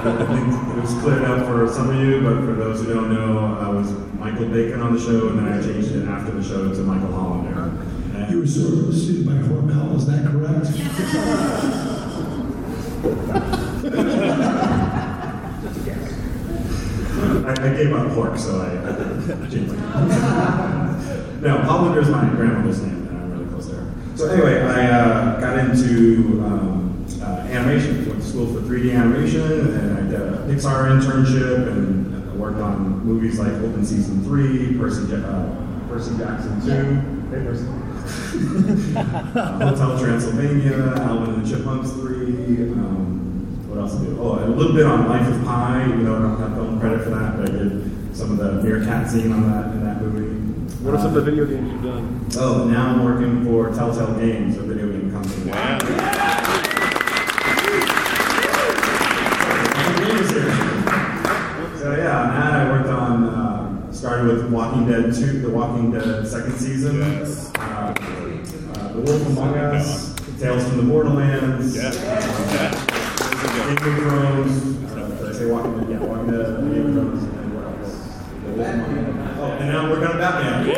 [0.00, 3.12] I think it was cleared up for some of you, but for those who don't
[3.12, 6.42] know, I was Michael Bacon on the show, and then I changed it after the
[6.42, 7.72] show to Michael Hollander.
[8.14, 10.68] And You were sort of sued by Hormel, is that correct?
[17.48, 19.78] I, I gave up pork, so I, I changed it.
[21.42, 23.84] no, Hollander is my grandmother's name, and I'm really close there.
[24.14, 27.97] So anyway, I uh, got into um, uh, animation.
[28.38, 32.60] Went to school for 3D animation, and I did a Pixar internship, and I worked
[32.60, 37.66] on movies like Open Season 3, Percy, Ja- uh, Percy Jackson 2, hey, Percy.
[38.96, 44.20] uh, Hotel Transylvania, Alvin and the Chipmunks 3, um, what else did I do?
[44.20, 47.02] Oh, a little bit on Life of Pi, even though I don't have film credit
[47.04, 50.36] for that, but I did some of the meerkat scene on that in that movie.
[50.84, 52.26] What are some of the video games you've done?
[52.36, 55.50] Oh, now I'm working for Telltale Games, a video game company.
[55.50, 56.17] So
[64.28, 67.24] with Walking Dead 2, The Walking Dead second season, uh,
[67.58, 67.94] uh,
[68.92, 71.90] The Wolf Among Us, Tales from the Borderlands, uh,
[73.54, 74.52] Game of Thrones,
[74.92, 75.88] uh, did I say Walking Dead?
[75.90, 77.92] Yeah, Walking Dead, Game of Thrones, and what else?
[78.44, 79.38] The Wolf Among Us.
[79.38, 80.74] Oh, and now I'm working on Batman.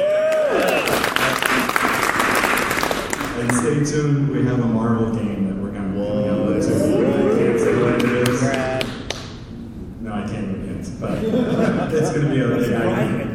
[3.41, 6.67] And stay tuned, we have a Marvel game that we're gonna be coming out with
[6.69, 6.75] too.
[7.05, 8.41] I can't say what it is.
[10.03, 13.31] No, I can't give hints, but it's gonna be a really high game.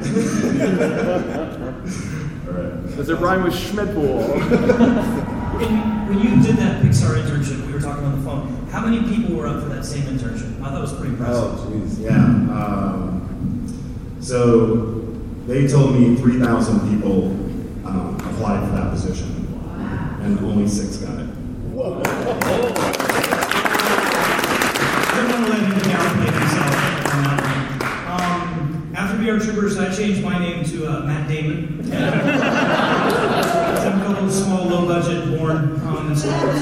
[2.47, 2.94] Alright.
[3.05, 5.35] Does it rhyme with Schmedpool?
[5.55, 5.71] When,
[6.09, 8.67] when you did that Pixar internship, we were talking on the phone.
[8.71, 10.59] How many people were up for that same internship?
[10.59, 11.43] I thought it was pretty impressive.
[11.43, 12.17] Oh, jeez, yeah.
[12.17, 14.99] Um, so
[15.47, 17.27] they told me 3,000 people
[17.87, 19.47] um, applied for that position,
[20.23, 21.19] and only six got it.
[21.19, 21.21] I
[25.15, 26.75] don't want to let him downplay himself
[27.13, 27.61] on that one.
[28.11, 31.81] Um, after VR Troopers, I changed my name to uh, Matt Damon.
[33.85, 36.59] Some couple of small, low-budget porn um, installers.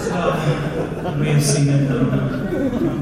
[0.00, 0.16] So
[1.10, 1.94] you may have seen it uh,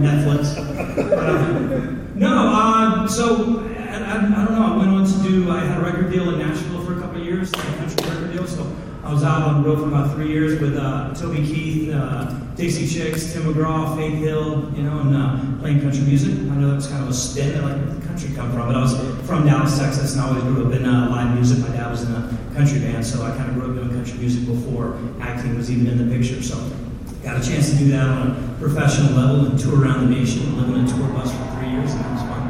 [0.03, 0.57] Netflix.
[0.59, 4.75] Uh, no, uh, so I, I, I don't know.
[4.75, 5.51] I went on to do.
[5.51, 8.33] I had a record deal in Nashville for a couple of years, a country record
[8.33, 8.47] deal.
[8.47, 8.67] So
[9.05, 12.31] I was out on the road for about three years with uh, Toby Keith, uh,
[12.57, 16.33] Dixie Chicks, Tim McGraw, Faith Hill, you know, and uh, playing country music.
[16.33, 17.63] I know that was kind of a spin.
[17.63, 18.67] Like, where did the country come from?
[18.67, 21.59] But I was from Dallas, Texas, and I always grew up in live music.
[21.61, 24.19] My dad was in a country band, so I kind of grew up doing country
[24.19, 26.43] music before acting was even in the picture.
[26.43, 26.57] So
[27.23, 30.43] got a chance to do that on a professional level and tour around the nation,
[30.43, 32.43] and live in a tour bus for three years, and that was fun.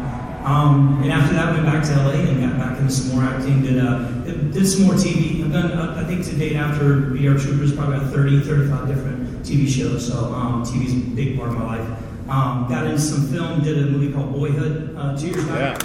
[0.45, 3.63] Um, and after that, went back to LA and got back into some more acting.
[3.63, 4.09] Did uh,
[4.51, 5.45] did some more TV.
[5.45, 9.43] I've done, uh, I think, to date after VR Troopers, probably about 30, 35 different
[9.43, 10.09] TV shows.
[10.09, 11.99] So um, TV's a big part of my life.
[12.29, 13.63] Um, got into some film.
[13.63, 15.83] Did a movie called Boyhood uh, two years back.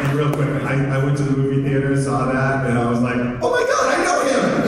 [0.00, 3.00] And real quick, I, I went to the movie theater, saw that, and I was
[3.00, 4.64] like, oh my god, I know him!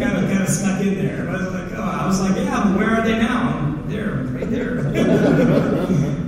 [0.00, 1.28] kind of kind of snuck in there.
[1.28, 3.82] I was like, oh, I was like, yeah, but where are they now?
[3.86, 4.76] They're right there.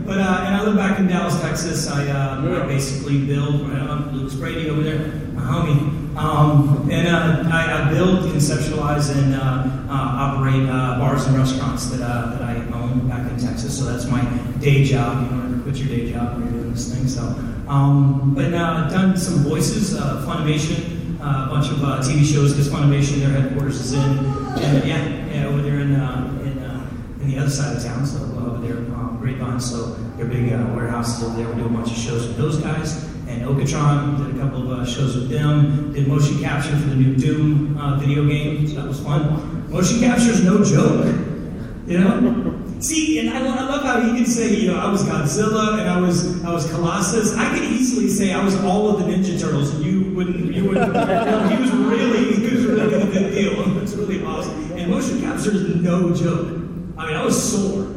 [0.07, 1.91] but uh, and I live back in Dallas, Texas.
[1.91, 3.71] I, uh, I basically build.
[3.71, 6.17] Uh, Luke's Brady over there, my homie.
[6.17, 11.91] Um, and uh, I, I build, conceptualize, and uh, uh, operate uh, bars and restaurants
[11.91, 13.79] that uh, that I own back in Texas.
[13.79, 14.23] So that's my
[14.61, 15.31] day job.
[15.31, 17.09] You know, quit your day job when you're doing this thing.
[17.09, 17.23] So,
[17.69, 22.53] um, but uh, done some voices, uh, Funimation, uh, a bunch of uh, TV shows
[22.53, 26.89] because Funimation, their headquarters is in, and yeah, yeah, over there in uh, in, uh,
[27.21, 28.07] in the other side of town.
[28.07, 28.84] So over there,
[29.25, 29.59] Grapevine.
[29.59, 31.49] So their big uh, warehouses over there.
[31.49, 33.05] We do a bunch of shows with those guys.
[33.27, 35.95] And Okatron did a couple of uh, shows with them.
[35.95, 38.69] Did motion capture for the new Doom uh, video game.
[38.69, 39.71] So that was fun.
[39.71, 41.07] Motion capture is no joke.
[41.87, 42.61] You know?
[42.81, 45.89] See, and I, I love how he can say, you know, I was Godzilla and
[45.89, 47.35] I was I was Colossus.
[47.35, 50.55] I could easily say I was all of the Ninja Turtles, and you wouldn't.
[50.55, 50.93] You wouldn't.
[51.51, 53.55] he was really, he was really the big deal.
[53.83, 54.73] It's really awesome.
[54.73, 56.49] And motion capture is no joke.
[56.99, 57.94] I mean, I was sore.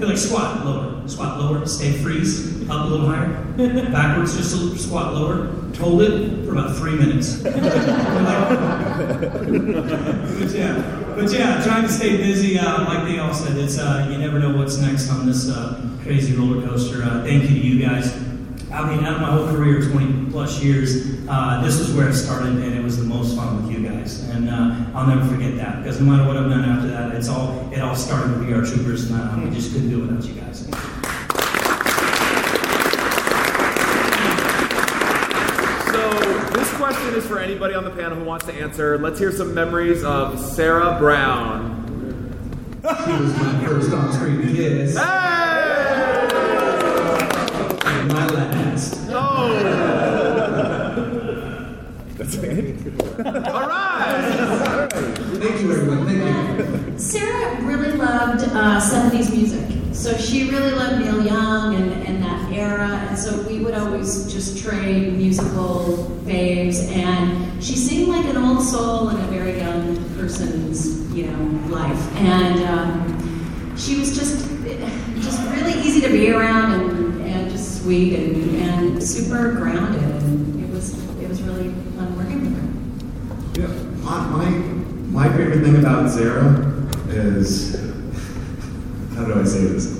[0.00, 3.28] They're like squat lower, squat lower, stay freeze, up a little higher,
[3.92, 5.48] backwards, just a little squat lower.
[5.78, 7.44] Hold it for about three minutes.
[7.44, 9.40] Like-
[10.40, 12.58] but yeah, but yeah, trying to stay busy.
[12.58, 15.80] Uh, like they all said, it's uh, you never know what's next on this uh,
[16.02, 17.02] crazy roller coaster.
[17.02, 18.12] Uh, thank you to you guys.
[18.72, 22.12] I mean, out of my whole career, 20 plus years, uh, this is where I
[22.12, 24.20] started, and it was the most fun with you guys.
[24.28, 27.28] And uh, I'll never forget that because no matter what I've done after that, it's
[27.28, 30.24] all it all started with VR Troopers, and uh, we just couldn't do it without
[30.24, 30.66] you guys.
[35.90, 36.02] So
[36.50, 38.98] this question is for anybody on the panel who wants to answer.
[38.98, 41.78] Let's hear some memories of Sarah Brown.
[42.82, 44.96] She was my first on-screen kiss.
[47.84, 48.49] And my last.
[52.16, 53.00] That's it.
[53.26, 54.88] All right.
[54.92, 56.06] Thank you, everyone.
[56.06, 56.98] Thank you.
[56.98, 59.94] Sarah really loved uh, 70s music.
[59.94, 62.88] So she really loved Neil Young and, and that era.
[63.08, 66.90] And so we would always just trade musical faves.
[66.92, 72.16] And she seemed like an old soul in a very young person's, you know, life.
[72.16, 74.48] And um, she was just
[75.20, 76.89] just really easy to be around and,
[77.80, 80.02] sweet and, and super grounded.
[80.02, 83.60] And it was it was really fun working with her.
[83.60, 83.68] Yeah,
[84.02, 87.74] my, my, my favorite thing about Sarah is
[89.14, 89.98] how do I say this?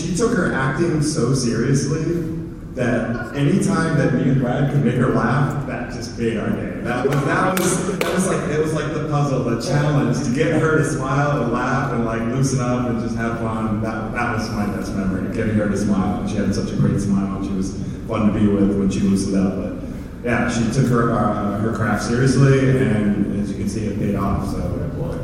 [0.00, 2.35] She took her acting so seriously
[2.76, 6.78] that anytime that me and Brad could make her laugh, that just made our day.
[6.82, 10.34] That was that was that was like it was like the puzzle, the challenge to
[10.34, 13.80] get her to smile and laugh and like loosen up and just have fun.
[13.80, 16.28] That that was my best memory, getting her to smile.
[16.28, 19.00] She had such a great smile, and she was fun to be with when she
[19.00, 19.56] loosened up.
[19.56, 19.88] But
[20.22, 24.16] yeah, she took her uh, her craft seriously, and as you can see, it paid
[24.16, 24.50] off.
[24.50, 24.58] So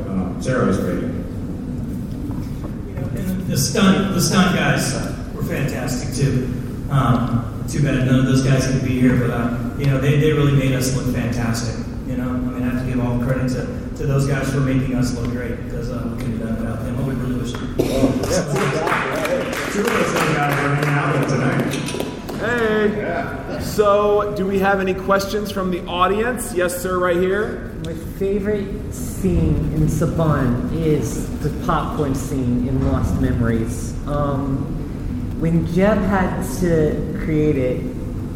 [0.09, 1.03] um, Sarah was great.
[3.13, 4.91] And the stunt, the stunt guys
[5.35, 6.62] were fantastic too.
[6.93, 10.19] Um, too bad none of those guys could be here, but uh, you know they,
[10.19, 11.75] they really made us look fantastic.
[12.07, 13.65] You know, I mean I have to give all the credit to,
[13.97, 16.59] to those guys for making us look great because uh, we couldn't have done it
[16.61, 16.95] without them.
[16.95, 17.51] But we really wish.
[17.53, 17.65] Two
[19.79, 21.73] of those guys are hanging out with tonight.
[22.39, 23.59] Hey.
[23.61, 26.53] So, do we have any questions from the audience?
[26.53, 27.71] Yes, sir, right here.
[27.85, 33.95] My favorite scene in Saban is the popcorn scene in Lost Memories.
[34.07, 34.82] Um,
[35.43, 37.81] when Jeb had to create it,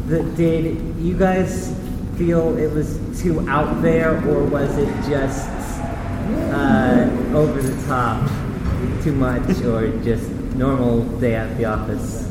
[0.09, 1.73] the, did you guys
[2.17, 5.47] feel it was too out there, or was it just
[6.51, 8.29] uh, over the top,
[9.03, 10.29] too much, or just
[10.59, 12.27] normal day at the office?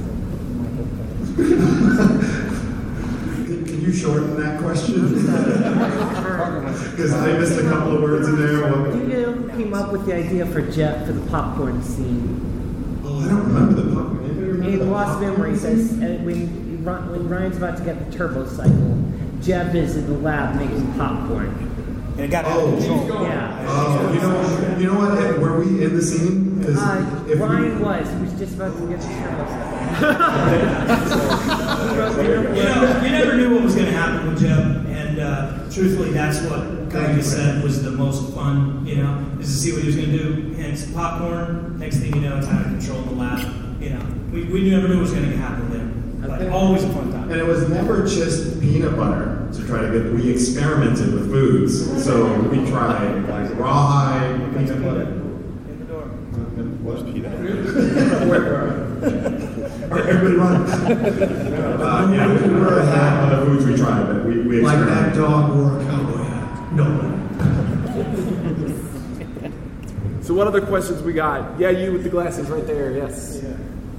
[3.46, 5.08] Can, can you shorten that question?
[6.90, 8.60] Because I missed a couple of words in there.
[8.70, 13.00] What- Who came up with the idea for Jeb for the popcorn scene?
[13.06, 14.25] Oh, I don't remember the popcorn.
[14.96, 18.96] In Lost Memories, as, uh, when, when Ryan's about to get the turbo cycle,
[19.42, 21.48] Jeb is in the lab making popcorn.
[22.12, 22.72] And it got out Oh.
[22.72, 23.22] of control.
[23.24, 23.66] Yeah.
[23.68, 25.38] Oh, you know, you know what?
[25.38, 26.64] Were we in the scene?
[26.66, 28.08] Uh, if we- Ryan was.
[28.10, 29.72] He was just about to get the turbo cycle.
[32.56, 36.12] You know, you never knew what was going to happen with Jeb, and uh, truthfully,
[36.12, 38.86] that's what Cody said was the most fun.
[38.86, 40.52] You know, is to see what he was going to do.
[40.54, 41.78] Hence, popcorn.
[41.78, 43.65] Next thing you know, it's out of control in the lab.
[43.80, 46.28] You know, we, we never knew what was going to happen there.
[46.28, 47.30] But always a fun time.
[47.30, 50.12] And it was never just peanut butter to try to get.
[50.12, 55.04] We experimented with foods, so we tried like rawhide peanut butter.
[56.82, 58.86] What's peanut butter?
[59.86, 60.66] Everybody run.
[61.86, 65.14] Uh, yeah, we were ahead of the foods we tried, but we, we Like that
[65.14, 66.72] dog wore a cowboy hat.
[66.72, 67.05] No.
[70.26, 71.56] So, what other questions we got?
[71.56, 72.90] Yeah, you with the glasses right there.
[72.90, 73.44] Yes.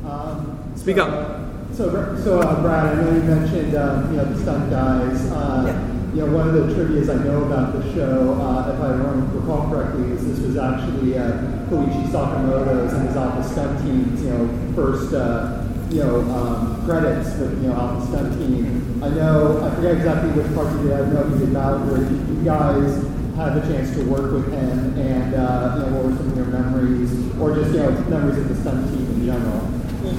[0.04, 1.74] Um, Speak so, up.
[1.74, 5.32] So, so uh, Brad, I know you mentioned um, you know the stunt guys.
[5.32, 8.92] Uh, you know, one of the trivia's I know about the show, uh, if I
[9.38, 11.32] recall correctly, is this was actually uh,
[11.72, 17.38] Koichi Sakamoto's and his Alpha Stunt Team's, you know, first, uh, you know, um, credits
[17.38, 19.02] with, you know, Alpha Stunt Team.
[19.02, 22.02] I know, I forget exactly which parts of it, I know he did about where
[22.02, 26.18] you guys had a chance to work with him and, uh, you know, what were
[26.18, 29.62] some of your memories, or just, you know, memories of the stunt team in general?
[30.04, 30.14] Well,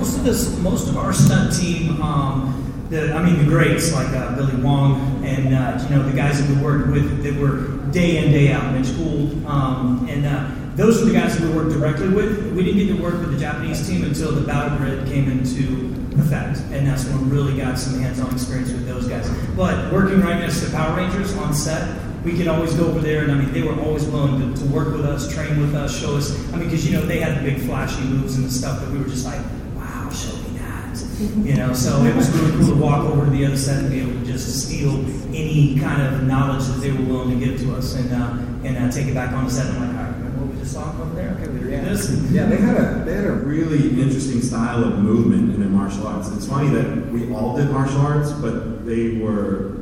[0.00, 2.60] most of this, most of our stunt team, um,
[2.90, 6.40] the, I mean the greats like uh, Billy Wong and uh, you know the guys
[6.40, 10.50] that we worked with that were day in day out, in school, um, and uh,
[10.76, 12.52] those are the guys that we worked directly with.
[12.52, 15.94] We didn't get to work with the Japanese team until the battle grid came into
[16.20, 19.28] effect, and that's when we really got some hands-on experience with those guys.
[19.56, 23.22] But working right next to Power Rangers on set, we could always go over there,
[23.22, 26.00] and I mean, they were always willing to, to work with us, train with us,
[26.00, 26.32] show us.
[26.52, 28.90] I mean, because you know they had the big flashy moves and the stuff that
[28.90, 29.40] we were just like,
[29.76, 30.98] wow, show me that,
[31.44, 31.74] you know.
[31.74, 34.12] So it was really cool to walk over to the other side and be able
[34.12, 35.04] to just steal
[35.34, 38.78] any kind of knowledge that they were willing to give to us, and uh, and
[38.78, 39.66] uh, take it back on the set.
[39.66, 41.36] And I'm like, all right, remember what we just saw over there?
[41.38, 42.10] Okay, we do this.
[42.30, 46.06] Yeah, they had a they had a really interesting style of movement in their martial
[46.06, 46.30] arts.
[46.30, 49.73] It's funny that we all did martial arts, but they were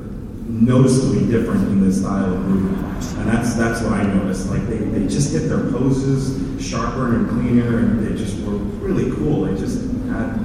[0.61, 3.05] noticeably different in the style of movement.
[3.19, 4.49] And that's that's what I noticed.
[4.49, 9.11] Like they, they just hit their poses sharper and cleaner and they just were really
[9.17, 9.45] cool.
[9.45, 10.39] They just had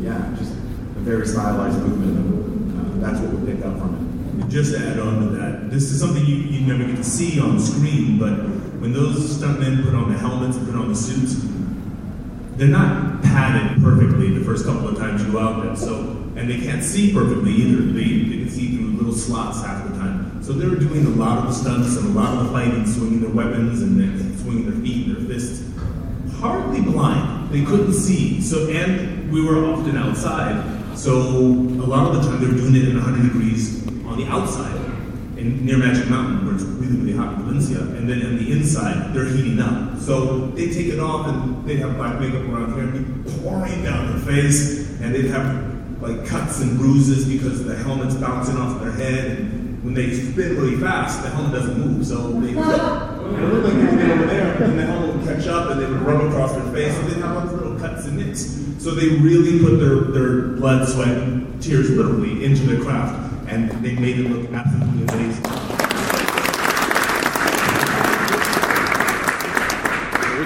[0.00, 4.48] yeah, just a very stylized movement and uh, that's what we picked up from it.
[4.48, 7.38] Just to add on to that, this is something you, you never get to see
[7.38, 8.32] on screen, but
[8.80, 11.36] when those stuntmen put on the helmets and put on the suits,
[12.56, 15.76] they're not padded perfectly the first couple of times you go out there.
[15.76, 17.82] So, and they can't see perfectly either.
[17.82, 20.42] They, they can see through little slots half the time.
[20.42, 22.86] So they were doing a lot of the stunts and a lot of the fighting,
[22.86, 25.68] swinging their weapons and then swinging their feet and their fists.
[26.40, 27.50] Hardly blind.
[27.50, 28.40] They couldn't see.
[28.40, 30.96] So, and we were often outside.
[30.96, 34.24] So a lot of the time they were doing it in 100 degrees on the
[34.26, 34.76] outside
[35.36, 37.80] in, near Magic Mountain, where it's really, really hot in Valencia.
[37.80, 39.98] And then on the inside, they're heating up.
[39.98, 43.84] So they take it off and they'd have black makeup around here and be pouring
[43.84, 44.88] down their face.
[45.00, 45.69] And they'd have
[46.00, 49.38] like cuts and bruises because the helmet's bouncing off their head.
[49.38, 52.06] And when they spin really fast, the helmet doesn't move.
[52.06, 55.46] So they, it looked like they would get over there, and the helmet would catch
[55.46, 56.96] up and they would rub across their face.
[56.98, 58.58] And they'd have all these little cuts and nicks.
[58.82, 63.48] So they really put their, their blood, sweat, and tears literally into their craft.
[63.48, 65.59] And they made it look absolutely amazing.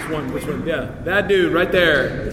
[0.05, 0.33] Which one?
[0.35, 0.67] Which one?
[0.67, 2.33] Yeah, that dude right there.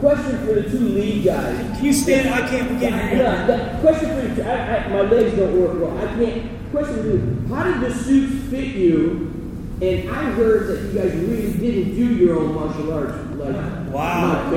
[0.00, 1.56] Question for the two lead guys.
[1.76, 2.28] Can you stand?
[2.28, 2.70] I can't.
[2.70, 3.22] We can't hear.
[3.22, 4.42] Yeah, question for the two.
[4.42, 5.96] I, I, my legs don't work well.
[5.96, 6.70] I can't.
[6.70, 7.54] Question for you.
[7.54, 9.32] How did the suits fit you?
[9.80, 13.16] And I heard that you guys really didn't do your own martial arts.
[13.36, 14.52] Like, Wow.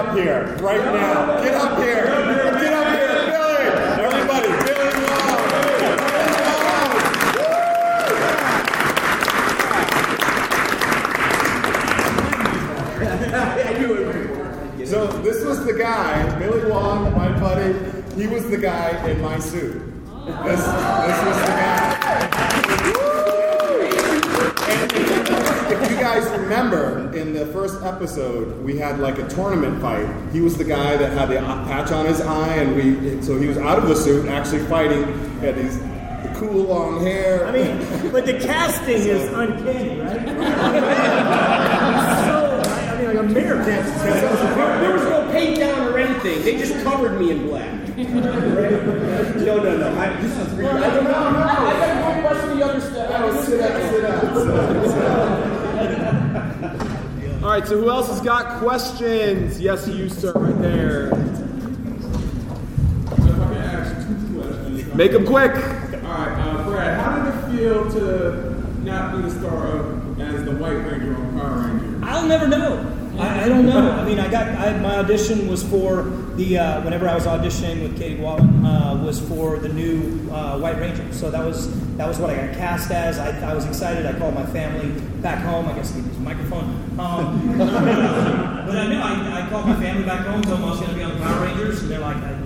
[0.00, 1.42] Up here right now.
[1.42, 2.06] Get up here.
[2.06, 3.66] Get up here, Billy.
[4.00, 5.26] Everybody, Billy Wong.
[14.86, 17.74] So this was the guy, Billy Wong, my buddy.
[18.16, 19.82] He was the guy in my suit.
[20.44, 22.29] This, this was the guy.
[26.14, 30.08] Guys remember, in the first episode, we had like a tournament fight.
[30.32, 33.46] He was the guy that had the patch on his eye, and we so he
[33.46, 35.04] was out of the suit, actually fighting.
[35.38, 35.78] He had these
[36.36, 37.46] cool long hair.
[37.46, 37.78] I mean,
[38.10, 40.26] but the casting is uncanny, right?
[42.26, 43.86] so, I mean, like a mirror can't.
[44.80, 46.42] There was no paint down or anything.
[46.42, 47.70] They just covered me in black.
[47.96, 49.96] No, no, no.
[49.96, 50.70] I, this is real.
[50.70, 51.10] I don't know.
[51.10, 51.12] I
[51.78, 53.10] got one question the other stuff.
[53.14, 55.49] Oh, sit down, sit down, sit down, sit down.
[55.80, 59.58] All right, so who else has got questions?
[59.58, 61.10] Yes, you, sir, right there.
[64.94, 65.52] Make them quick.
[65.52, 70.44] All right, uh, Brad, how did it feel to not be the star of as
[70.44, 72.00] the White Ranger on Power Ranger?
[72.04, 72.96] I'll never know.
[73.18, 73.90] I, I don't know.
[73.90, 76.02] I mean, I got I, my audition was for
[76.40, 80.58] the uh, whenever I was auditioning with Katie Wallen uh, was for the new uh,
[80.58, 81.12] White Ranger.
[81.12, 83.18] So that was that was what I got cast as.
[83.18, 84.06] I, I was excited.
[84.06, 84.88] I called my family
[85.20, 85.68] back home.
[85.68, 86.64] I guess I use a microphone.
[86.98, 90.80] Um, but I know I, I called my family back home, told them I was
[90.80, 91.60] going to be on the Power Rangers.
[91.60, 92.39] Rangers, and they're like,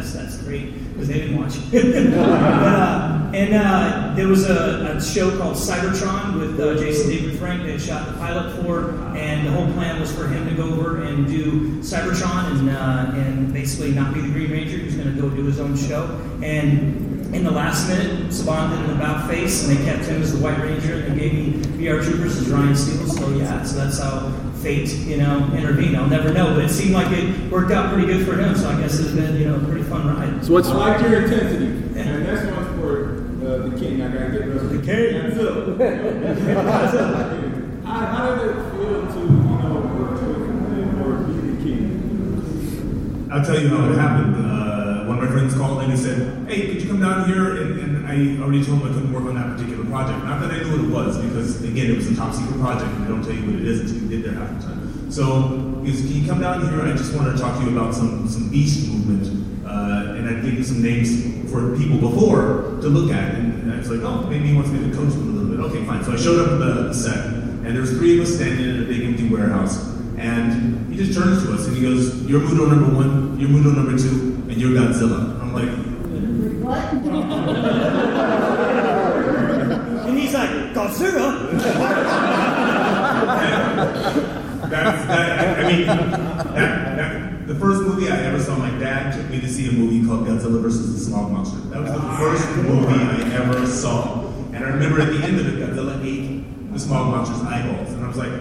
[0.00, 1.56] Guess that's great because they didn't watch.
[1.74, 2.14] it.
[2.14, 7.64] uh, and uh, there was a, a show called Cybertron with uh, Jason David Frank
[7.64, 11.02] that shot the pilot for, and the whole plan was for him to go over
[11.02, 14.78] and do Cybertron and uh, and basically not be the Green Ranger.
[14.78, 16.06] He was going to go do his own show,
[16.42, 20.32] and in the last minute, Saban did an about face, and they kept him as
[20.32, 23.06] the White Ranger, and they gave me VR Troopers as Ryan Steele.
[23.06, 24.30] So yeah, so that's how
[24.62, 25.96] fate, you know, intervene.
[25.96, 28.54] I'll never know, but it seemed like it worked out pretty good for him.
[28.56, 30.44] So I guess it's been, you know, a pretty fun ride.
[30.44, 31.66] So what's I like your intensity,
[31.98, 34.02] and that's one for uh, the king.
[34.02, 35.14] I gotta get rid of the king.
[35.14, 35.38] That's
[36.94, 37.24] up.
[37.84, 39.74] how, how did it feel to, you know,
[40.20, 40.24] to,
[41.04, 43.28] or be the king?
[43.32, 44.34] I'll tell you how it happened.
[44.36, 47.62] Uh, one of my friends called and he said, "Hey, could you come down here?"
[47.62, 50.24] And, and I already told him I couldn't work on that particular project.
[50.24, 52.90] Not that I knew what it was, because again, it was a top secret project,
[52.90, 55.10] and they don't tell you what it is until you get there half the time.
[55.10, 56.82] So he "Can you come down here?
[56.82, 59.26] I just wanted to talk to you about some some beast movement."
[59.64, 61.08] Uh, and I gave you some names
[61.52, 64.78] for people before to look at, and I was like, "Oh, maybe he wants me
[64.82, 66.02] to coach them a little bit." Okay, fine.
[66.02, 67.26] So I showed up at the set,
[67.64, 69.90] and there's three of us standing in a big empty warehouse.
[70.18, 73.74] And he just turns to us and he goes, You're Mudo number one, you're Mudo
[73.74, 75.40] number two, and you're Godzilla.
[75.40, 75.70] I'm like,
[76.62, 76.92] What?
[80.06, 81.50] and he's like, Godzilla?
[84.70, 86.54] That's, that, I mean, that,
[86.96, 90.06] that, the first movie I ever saw, my dad took me to see a movie
[90.06, 91.58] called Godzilla versus the Smog Monster.
[91.70, 94.26] That was the first movie I ever saw.
[94.52, 97.92] And I remember at the end of it, Godzilla ate the Smog Monster's eyeballs.
[97.92, 98.32] And I was like,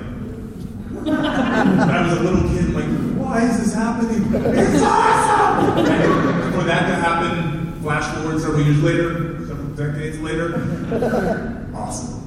[1.08, 2.86] I was a little kid, like,
[3.18, 4.24] why is this happening?
[4.34, 5.86] It's awesome!
[5.86, 12.20] And for that to happen, flash forward several years later, several decades later, awesome.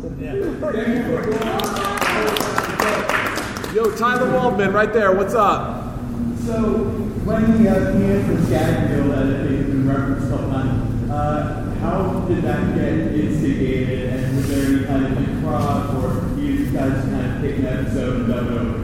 [3.92, 5.12] Yo, Tyler Waldman, right there.
[5.12, 5.98] What's up?
[6.46, 6.86] So,
[7.26, 12.42] when the uh, Peanuts Gag Deal that has been referenced a couple uh, how did
[12.42, 17.42] that get instigated, and was there any kind of improv, or you guys kind of
[17.42, 18.78] pick an episode and dove it over?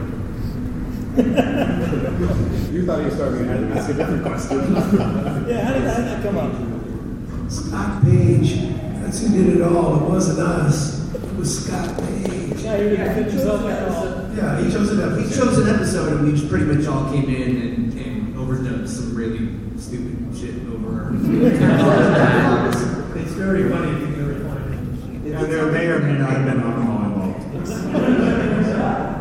[2.71, 4.57] you thought you were starting to ask a different question.
[5.47, 6.53] yeah, how did, that, how did that come up?
[7.51, 8.59] Scott Page.
[9.01, 9.95] That's who did it all.
[9.95, 11.11] It wasn't us.
[11.15, 12.61] It was Scott Page.
[12.61, 14.18] Yeah, he didn't fit himself at all.
[14.35, 17.29] Yeah, he chose an he chose an episode, and we just pretty much all came
[17.29, 19.49] in and, and overdubbed some really
[19.79, 21.09] stupid shit over.
[23.19, 25.33] It's very funny if you can really find it.
[25.33, 27.45] And there may or may not have been alcohol involved.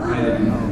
[0.03, 0.63] I didn't know.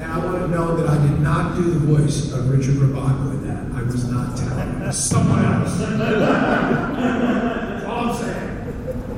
[0.00, 3.30] And I want to know that I did not do the voice of Richard Rabako
[3.32, 3.64] in that.
[3.78, 4.82] I was not talented.
[4.82, 5.78] It was someone else.
[5.78, 8.50] That's all I'm saying.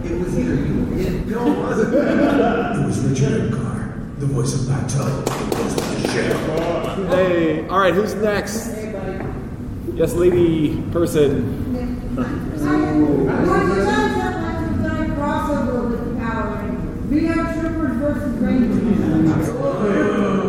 [0.05, 1.29] It was either you or him.
[1.31, 1.95] No, it wasn't.
[1.95, 3.95] It was Richard Edgar,
[4.95, 5.47] of Bateau.
[5.47, 7.09] It was the.
[7.09, 8.69] Hey, all right, who's next?
[9.95, 11.65] Yes, lady person.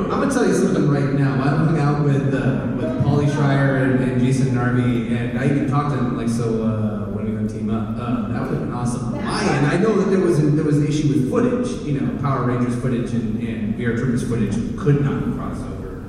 [0.10, 1.34] I'm gonna tell you something right now.
[1.36, 5.70] I hung out with uh, with Paulie Schrier and, and Jason Narvy, and I even
[5.70, 7.96] talked to him like, so uh, when are you gonna team up?
[7.98, 9.14] Uh, that would have been awesome.
[9.14, 11.86] On my end, I know that there was an, there was an issue with footage.
[11.86, 16.04] You know, Power Rangers footage and, and VR Troopers footage could not cross over.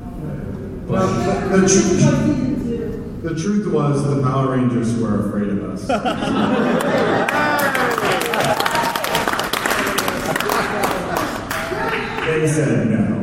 [0.87, 5.87] Well, the, the, truth, The truth was the Power Rangers were afraid of us.
[12.27, 13.19] they said no.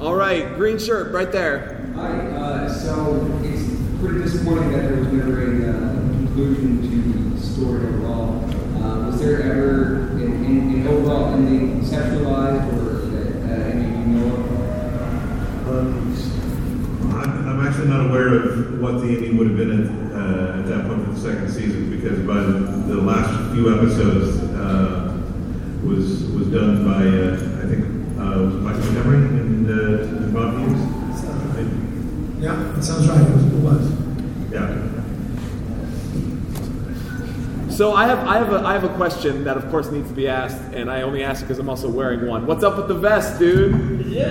[0.00, 1.78] All right, green shirt, right there.
[1.94, 3.70] Hi, uh, so it's
[4.00, 6.88] pretty disappointing that there was never a uh, conclusion to
[7.34, 8.44] the story overall.
[8.82, 9.71] Uh, was there ever
[10.58, 13.02] an overall conceptualized or
[13.50, 14.34] uh, you know
[15.66, 15.82] of?
[17.14, 20.66] I'm, I'm actually not aware of what the ending would have been at, uh, at
[20.66, 25.20] that point for the second season because by the last few episodes uh,
[25.84, 27.84] was was done by uh, I think
[28.18, 30.80] uh, was Michael Emery and, uh, and Bob Hughes.
[32.42, 33.20] Yeah, that sounds right.
[33.20, 33.44] It was.
[33.44, 33.92] It was.
[34.50, 34.92] Yeah.
[37.72, 40.14] So I have I have a I have a question that of course needs to
[40.14, 42.48] be asked, and I only ask it because I'm also wearing one.
[42.48, 43.70] What's up with the vest, dude?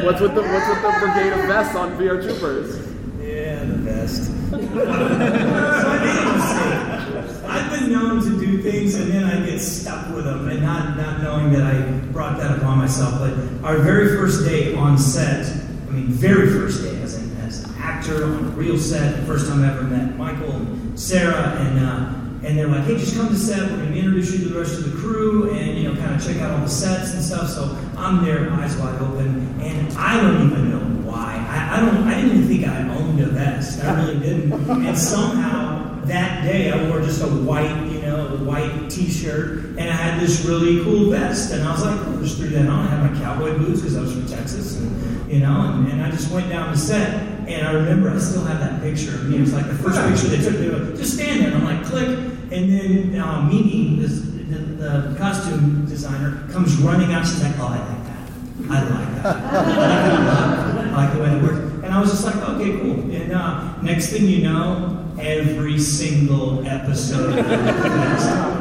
[0.04, 2.86] What's with the what's with the brigade of vests on VR Troopers?
[3.22, 4.26] Yeah, the vest.
[4.52, 7.50] so I made a mistake.
[7.50, 10.98] I've been known to do things and then I get stuck with them, and not
[10.98, 11.80] not knowing that I
[12.12, 13.20] brought that upon myself.
[13.20, 15.48] But our very first day on set,
[15.88, 19.26] I mean, very first day as an as an actor on a real set, the
[19.26, 23.16] first time I ever met Michael and Sarah, and uh, and they're like, hey, just
[23.16, 23.70] come to set.
[23.70, 26.16] We're going to introduce you to the rest of the crew, and you know, kind
[26.16, 27.50] of check out all the sets and stuff.
[27.50, 31.36] So I'm there, eyes wide open, and I don't even know why.
[31.50, 31.98] I, I don't.
[32.08, 33.84] I didn't even think I owned a vest.
[33.84, 34.52] I really didn't.
[34.82, 39.94] And somehow that day I wore just a white, you know, white T-shirt, and I
[39.94, 41.52] had this really cool vest.
[41.54, 42.88] And I was like, oh, just threw that on.
[42.88, 46.02] I had my cowboy boots because I was from Texas, and you know, and, and
[46.02, 47.41] I just went down the set.
[47.54, 49.38] And I remember I still have that picture of me.
[49.38, 50.58] It was like the first picture they took.
[50.58, 51.54] They were just stand there.
[51.54, 52.08] And I'm like, click.
[52.08, 57.26] And then uh, Mimi, this, the, the costume designer, comes running out.
[57.26, 58.32] She's like, oh, I like that.
[58.70, 59.26] I like that.
[59.36, 60.88] I like that.
[60.88, 61.84] I like the way it works.
[61.84, 63.12] And I was just like, okay, cool.
[63.12, 67.38] And uh, next thing you know, every single episode,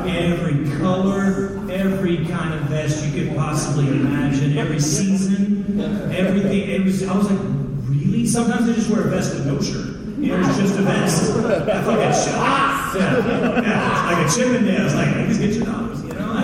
[0.07, 5.81] every color, every kind of vest you could possibly imagine, every season,
[6.13, 6.69] everything.
[6.71, 7.07] It was.
[7.07, 7.60] I was like,
[8.21, 8.31] really?
[8.31, 9.97] Sometimes I just wear a vest with no shirt.
[10.19, 11.31] You know, it's just a vest.
[11.33, 12.95] I thought I'd shut up.
[12.95, 14.85] Yeah, yeah, like a Chippendale.
[14.87, 16.33] It's like, niggas get your dollars, you know?
[16.33, 16.35] I,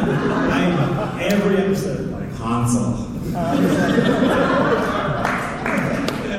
[1.19, 2.11] I, every episode.
[2.11, 2.95] Like Hansel.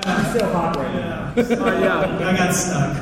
[0.08, 1.34] I'm still hot right now.
[1.38, 2.28] Oh, yeah.
[2.28, 2.98] I got stuck.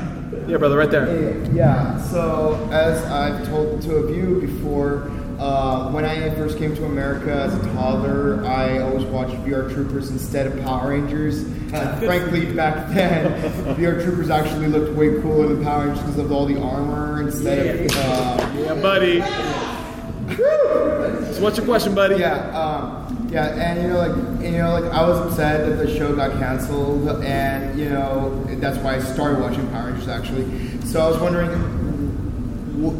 [0.47, 1.07] Yeah, brother, right there.
[1.53, 5.09] Yeah, so as I've told two of you before,
[5.39, 10.09] uh, when I first came to America as a toddler, I always watched VR Troopers
[10.09, 11.43] instead of Power Rangers.
[11.43, 11.71] And
[12.05, 13.31] frankly, back then,
[13.77, 17.89] VR Troopers actually looked way cooler than Power Rangers because of all the armor instead
[17.89, 17.97] of.
[17.97, 19.21] Uh, yeah, buddy.
[21.33, 22.17] So what's your question, buddy?
[22.17, 25.75] Yeah, um, yeah, and you know, like, and, you know, like, I was upset that
[25.77, 30.81] the show got canceled, and you know, that's why I started watching Power Rangers actually.
[30.81, 31.49] So I was wondering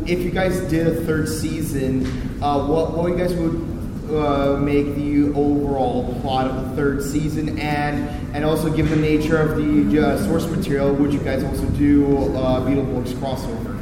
[0.08, 2.06] if you guys did a third season,
[2.42, 7.60] uh, what what you guys would uh, make the overall plot of the third season,
[7.60, 11.66] and and also given the nature of the uh, source material, would you guys also
[11.72, 12.06] do
[12.36, 13.74] uh, Beetleborgs crossover?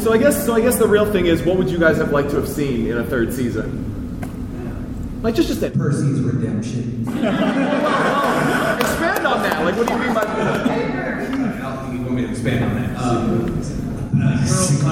[0.00, 0.54] So I guess so.
[0.54, 2.86] I guess the real thing is, what would you guys have liked to have seen
[2.88, 3.90] in a third season?
[5.22, 7.06] Like just just that Percy's redemption.
[8.84, 9.64] expand on that.
[9.64, 11.92] Like, what do you mean by that?
[11.92, 12.96] You want me to expand on that?
[12.98, 13.62] Um,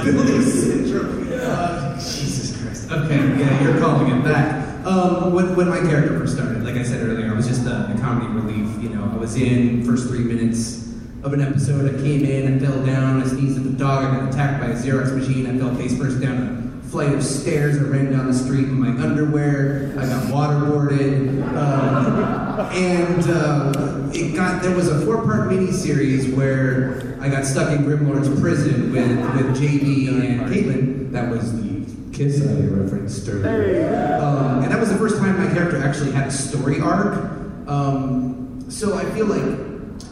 [0.04, 2.90] uh, Jesus Christ.
[2.90, 4.84] Okay, yeah, you're calling it back.
[4.84, 7.92] Um, when, when my character first started, like I said earlier, I was just a,
[7.92, 8.82] a comedy relief.
[8.82, 10.92] You know, I was in first three minutes
[11.22, 11.94] of an episode.
[11.94, 14.68] I came in, I fell down, I sneezed at the dog, I got attacked by
[14.68, 16.61] a Xerox machine, I fell face first down
[16.92, 22.70] flight of stairs, I ran down the street in my underwear, I got waterboarded, um,
[22.70, 28.28] and uh, it got there was a four-part mini-series where I got stuck in Grimlord's
[28.38, 31.12] prison with, with JB and Caitlin.
[31.12, 34.20] That was the kiss I referenced earlier.
[34.22, 37.14] Um, and that was the first time my character actually had a story arc.
[37.68, 39.58] Um, so I feel like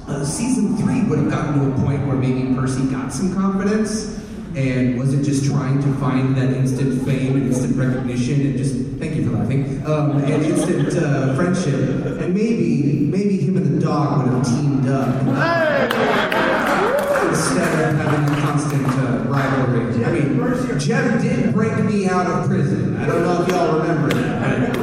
[0.08, 4.19] uh, season three would have gotten to a point where maybe Percy got some confidence
[4.56, 9.14] and wasn't just trying to find that instant fame and instant recognition and just thank
[9.14, 14.24] you for laughing um, and instant uh, friendship and maybe maybe him and the dog
[14.24, 15.14] would have teamed up
[17.30, 20.04] instead of having a constant uh, rivalry.
[20.04, 22.96] I mean, Jeb did break me out of prison.
[22.96, 24.76] I don't know if y'all remember that.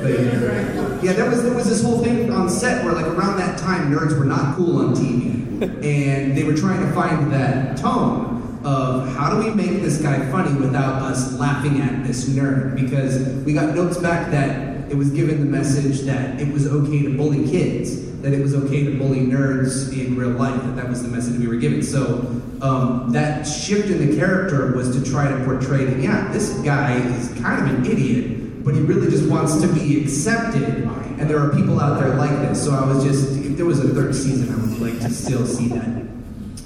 [0.00, 3.58] But, yeah, there was there was this whole thing on set where like around that
[3.58, 8.27] time nerds were not cool on TV, and they were trying to find that tone
[8.68, 12.76] of how do we make this guy funny without us laughing at this nerd?
[12.76, 17.02] Because we got notes back that it was given the message that it was okay
[17.02, 20.86] to bully kids, that it was okay to bully nerds in real life, that that
[20.86, 21.82] was the message we were given.
[21.82, 26.52] So um, that shift in the character was to try to portray that yeah, this
[26.58, 30.84] guy is kind of an idiot, but he really just wants to be accepted,
[31.18, 32.62] and there are people out there like this.
[32.62, 35.46] So I was just, if there was a third season, I would like to still
[35.46, 36.17] see that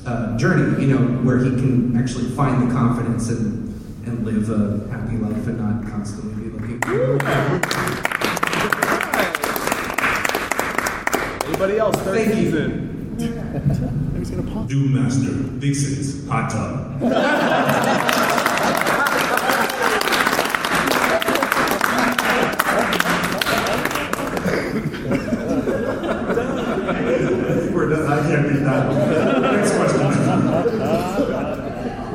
[0.07, 3.69] uh, journey, you know, where he can actually find the confidence and,
[4.07, 6.83] and live a happy life and not constantly be looking.
[11.47, 11.97] Anybody else?
[11.97, 12.45] Third Thank you.
[12.45, 12.89] season.
[14.69, 17.03] Doom Master, Vixens, Hot Tub.
[27.73, 28.07] We're done.
[28.07, 28.99] I can't beat that one.
[29.43, 30.03] Next question.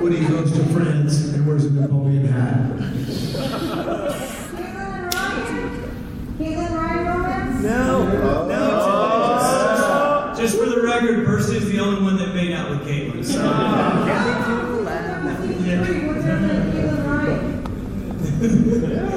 [0.01, 2.77] Woody goes to France and wears a Napoleon hat.
[6.37, 7.63] Caitlin Ryan romance?
[7.63, 8.07] No,
[8.47, 8.47] no.
[10.37, 13.25] Just, just for the record, Percy is the only one that made out with Caitlin.
[13.25, 13.41] So.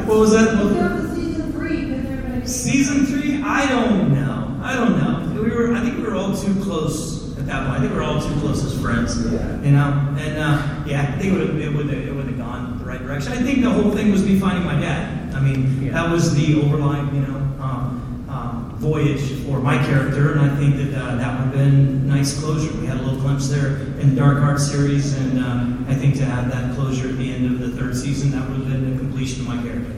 [0.06, 1.14] what was that?
[1.14, 3.40] Season three, because they're gonna Season three?
[3.42, 4.58] I don't know.
[4.60, 5.40] I don't know.
[5.40, 5.72] We were.
[5.72, 7.78] I think we were all too close at that point.
[7.78, 9.16] I think we were all too close as friends.
[9.64, 10.16] You know.
[10.18, 12.84] And uh, yeah, I think it would have it would it would have gone the
[12.84, 13.32] right direction.
[13.32, 15.32] I think the whole thing was me finding my dad.
[15.32, 20.40] I mean, that was the overlying you know um, um, voyage for my character, and
[20.40, 22.76] I think that uh, that would have been nice closure.
[22.80, 26.16] We had a little glimpse there in the Dark Heart series, and uh, I think
[26.16, 28.92] to have that closure at the end of the third season, that would have been
[28.92, 29.94] the completion of my character.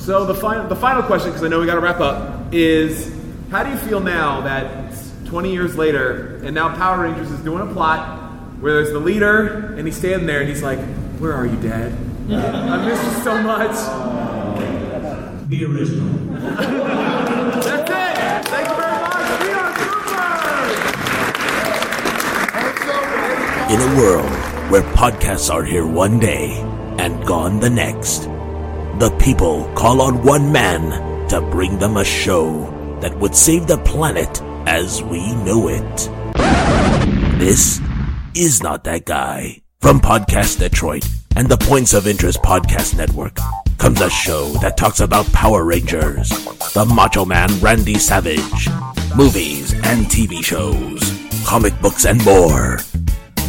[0.00, 3.12] So the final the final question, because I know we got to wrap up, is
[3.50, 4.94] how do you feel now that
[5.26, 9.74] 20 years later, and now Power Rangers is doing a plot where there's the leader,
[9.76, 10.78] and he's standing there, and he's like,
[11.18, 11.92] "Where are you, Dad?
[12.30, 13.76] I miss you so much."
[15.50, 16.08] Be original.
[17.60, 18.46] That's it.
[18.48, 19.42] Thank you very much.
[19.42, 20.30] We are troopers.
[23.70, 24.32] In a world
[24.70, 26.56] where podcasts are here one day
[26.98, 28.29] and gone the next,
[29.00, 33.78] the people call on one man to bring them a show that would save the
[33.78, 35.96] planet as we know it.
[37.38, 37.80] This
[38.34, 39.62] is not that guy.
[39.80, 43.38] From Podcast Detroit and the Points of Interest Podcast Network
[43.78, 46.28] comes a show that talks about Power Rangers,
[46.74, 48.68] the Macho Man Randy Savage,
[49.16, 51.00] movies and TV shows,
[51.46, 52.80] comic books, and more.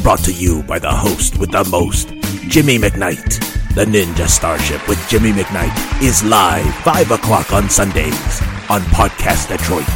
[0.02, 2.08] Brought to you by the host with the most,
[2.48, 3.61] Jimmy McKnight.
[3.74, 9.88] The Ninja Starship with Jimmy McKnight is live 5 o'clock on Sundays on Podcast Detroit.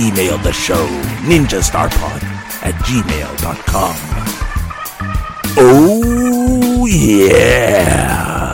[0.00, 0.86] Email the show
[1.28, 2.22] ninjastarpod
[2.62, 3.96] at gmail.com.
[5.58, 8.49] Oh, yeah.